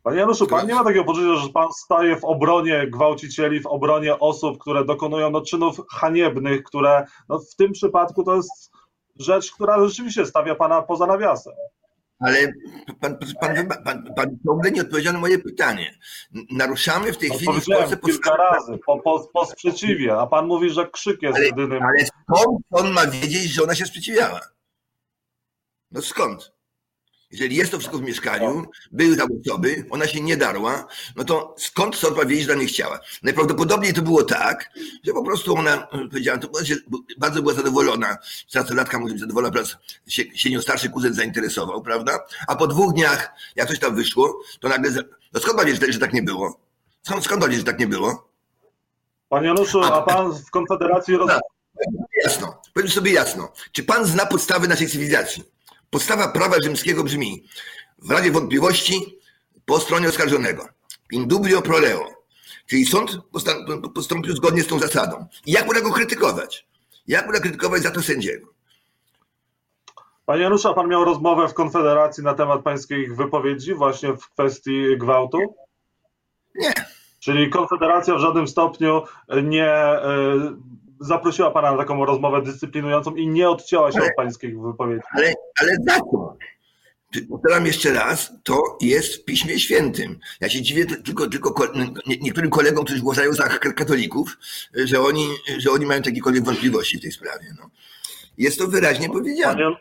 Panie 0.03 0.19
Januszu, 0.19 0.47
pan 0.47 0.67
nie 0.67 0.75
ma 0.75 0.85
takiego 0.85 1.05
poczucia, 1.05 1.37
że 1.37 1.49
pan 1.49 1.73
staje 1.73 2.17
w 2.17 2.25
obronie 2.25 2.87
gwałcicieli, 2.87 3.61
w 3.61 3.67
obronie 3.67 4.19
osób, 4.19 4.59
które 4.59 4.85
dokonują 4.85 5.31
no, 5.31 5.41
czynów 5.41 5.81
haniebnych, 5.91 6.63
które 6.63 7.07
no, 7.29 7.39
w 7.39 7.55
tym 7.55 7.73
przypadku 7.73 8.25
to 8.25 8.37
jest 8.37 8.73
rzecz, 9.17 9.53
która 9.53 9.89
rzeczywiście 9.89 10.27
stawia 10.27 10.55
pana 10.55 10.83
poza 10.83 11.07
nawiasem. 11.07 11.53
Ale 12.23 12.53
pan, 13.01 13.19
pan, 13.41 13.67
pan, 13.85 14.15
pan, 14.17 14.39
ciągle 14.47 14.71
nie 14.71 14.81
odpowiedział 14.81 15.13
na 15.13 15.19
moje 15.19 15.39
pytanie. 15.39 15.99
Naruszamy 16.51 17.13
w 17.13 17.19
tej 17.19 17.29
No, 17.29 17.35
chwili 17.35 17.61
w 17.61 17.67
Polsce 17.67 17.97
kilka 17.97 18.37
razy, 18.37 18.79
po, 18.87 18.99
po, 19.01 19.29
po 19.33 19.47
sprzeciwie, 19.47 20.15
a 20.19 20.27
pan 20.27 20.47
mówi, 20.47 20.71
że 20.71 20.91
krzyk 20.91 21.23
jest 21.23 21.37
Ale- 21.37 21.47
jedynym. 21.47 21.83
Ale 21.83 22.07
skąd 22.07 22.59
on 22.71 22.91
ma 22.93 23.07
wiedzieć, 23.07 23.43
że 23.53 23.63
ona 23.63 23.75
się 23.75 23.87
sprzeciwiała? 23.87 24.41
No 25.91 26.03
skąd? 26.03 26.53
Jeżeli 27.33 27.57
jest 27.57 27.71
to 27.71 27.79
wszystko 27.79 27.99
w 27.99 28.03
mieszkaniu, 28.03 28.65
były 28.93 29.17
tam 29.17 29.29
osoby, 29.47 29.87
ona 29.91 30.07
się 30.07 30.21
nie 30.21 30.37
darła, 30.37 30.87
no 31.17 31.25
to 31.25 31.55
skąd 31.59 31.97
ma 32.17 32.25
wiedzieć, 32.25 32.47
że 32.47 32.53
ona 32.53 32.63
nie 32.63 32.69
chciała? 32.69 33.01
Najprawdopodobniej 33.23 33.95
to 33.95 34.03
było 34.03 34.23
tak, 34.23 34.71
że 35.05 35.13
po 35.13 35.25
prostu 35.25 35.57
ona 35.57 35.89
e, 35.93 36.09
powiedziała, 36.09 36.39
to 36.39 36.49
bardzo 37.19 37.43
była 37.43 37.55
zadowolona, 37.55 38.17
nastolatka 38.55 38.99
może 38.99 39.13
być 39.13 39.21
zadowolona, 39.21 39.53
teraz 39.53 39.77
się, 40.07 40.23
się 40.35 40.51
nią 40.51 40.61
starszy 40.61 40.91
kuzyn 40.91 41.15
zainteresował, 41.15 41.83
prawda? 41.83 42.19
A 42.49 42.57
po 42.57 42.67
dwóch 42.67 42.95
dniach, 42.95 43.35
jak 43.57 43.69
coś 43.69 43.79
tam 43.79 43.95
wyszło, 43.95 44.41
to 44.61 44.69
nagle, 44.69 44.91
no 45.33 45.41
skąd 45.41 45.65
wiedzieć, 45.65 45.93
że 45.93 45.99
tak 45.99 46.13
nie 46.13 46.23
było? 46.23 46.61
Skąd, 47.03 47.25
skąd 47.25 47.45
że 47.53 47.65
tak 47.65 47.79
nie 47.79 47.87
było? 47.87 48.29
Panie 49.29 49.47
Januszu, 49.47 49.83
a 49.83 50.03
pan 50.03 50.33
w 50.33 50.51
Konfederacji 50.51 51.17
roz... 51.17 51.31
Jasno, 52.25 52.61
powiem 52.75 52.89
sobie 52.89 53.13
jasno. 53.13 53.53
Czy 53.73 53.85
pan 53.85 54.07
zna 54.07 54.27
podstawy 54.27 54.69
naszej 54.69 54.89
cywilizacji? 54.89 55.45
Podstawa 55.93 56.29
prawa 56.29 56.57
rzymskiego 56.63 57.05
brzmi 57.05 57.43
w 57.99 58.11
razie 58.11 58.31
wątpliwości 58.31 59.19
po 59.67 59.81
stronie 59.81 60.09
oskarżonego. 60.09 60.69
In 61.11 61.29
dubio 61.29 61.63
pro 61.63 61.79
leo. 61.79 62.09
Czyli 62.67 62.85
sąd 62.85 63.19
postąpił 63.95 64.37
zgodnie 64.37 64.63
z 64.63 64.67
tą 64.67 64.79
zasadą. 64.79 65.27
I 65.47 65.53
jak 65.53 65.67
można 65.67 65.81
go 65.81 65.93
krytykować? 65.93 66.67
Jak 67.07 67.27
można 67.27 67.41
krytykować 67.41 67.83
za 67.83 67.91
to 67.91 68.03
sędziego? 68.03 68.49
Panie 70.27 70.43
Januszu, 70.43 70.69
a 70.69 70.75
pan 70.75 70.89
miał 70.89 71.05
rozmowę 71.05 71.49
w 71.49 71.55
Konfederacji 71.55 72.25
na 72.25 72.35
temat 72.35 72.63
pańskich 72.63 73.17
wypowiedzi 73.17 73.75
właśnie 73.75 74.17
w 74.17 74.29
kwestii 74.29 74.99
gwałtu? 74.99 75.39
Nie. 76.55 76.73
Czyli 77.21 77.51
Konfederacja 77.51 78.15
w 78.15 78.19
żadnym 78.19 78.49
stopniu 78.49 79.03
nie 79.43 79.71
e, 79.71 80.03
zaprosiła 81.07 81.51
pana 81.51 81.73
na 81.73 81.79
taką 81.79 82.05
rozmowę 82.05 82.43
dyscyplinującą 82.43 83.15
i 83.15 83.27
nie 83.29 83.51
odcięła 83.51 83.93
się 83.93 83.99
Ale- 83.99 84.07
od 84.07 84.13
pańskich 84.17 84.61
wypowiedzi. 84.61 85.03
Ale, 85.17 85.33
ale 85.61 85.77
za 85.89 85.97
co? 86.01 86.37
Czy- 87.15 87.27
Powtarzam 87.27 87.67
jeszcze 87.67 87.93
raz, 87.93 88.33
to 88.43 88.63
jest 88.81 89.15
w 89.17 89.25
Piśmie 89.25 89.59
Świętym. 89.61 90.19
Ja 90.41 90.49
się 90.49 90.63
dziwię 90.63 90.87
ty- 90.87 91.03
tylko, 91.03 91.27
tylko 91.31 91.53
ko- 91.53 91.73
nie- 92.07 92.17
niektórym 92.17 92.51
kolegom, 92.51 92.85
którzy 92.85 93.01
głosają 93.03 93.33
za 93.33 93.45
katolików, 93.49 94.39
że 94.85 95.01
oni, 95.01 95.27
że 95.59 95.71
oni 95.71 95.87
mają 95.87 96.01
jakiekolwiek 96.07 96.45
wątpliwości 96.45 96.99
w 96.99 97.03
tej 97.03 97.13
sprawie. 97.13 97.55
No. 97.61 97.71
Jest 98.39 98.59
to 98.59 98.69
wyraźnie 98.69 99.09
powiedziane. 99.11 99.55
Panie, 99.63 99.77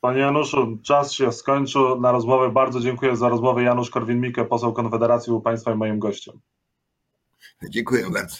Panie 0.00 0.20
Januszu, 0.20 0.78
czas 0.82 1.12
się 1.12 1.32
skończył 1.32 2.00
na 2.00 2.12
rozmowę. 2.12 2.50
Bardzo 2.50 2.80
dziękuję 2.80 3.16
za 3.16 3.28
rozmowę. 3.28 3.62
Janusz 3.62 3.90
Korwin-Mikke, 3.90 4.44
poseł 4.44 4.72
Konfederacji, 4.72 5.30
był 5.30 5.40
Państwa 5.40 5.72
i 5.72 5.76
moim 5.76 5.98
gościem. 5.98 6.40
Dziękuję 7.68 8.10
bardzo. 8.10 8.36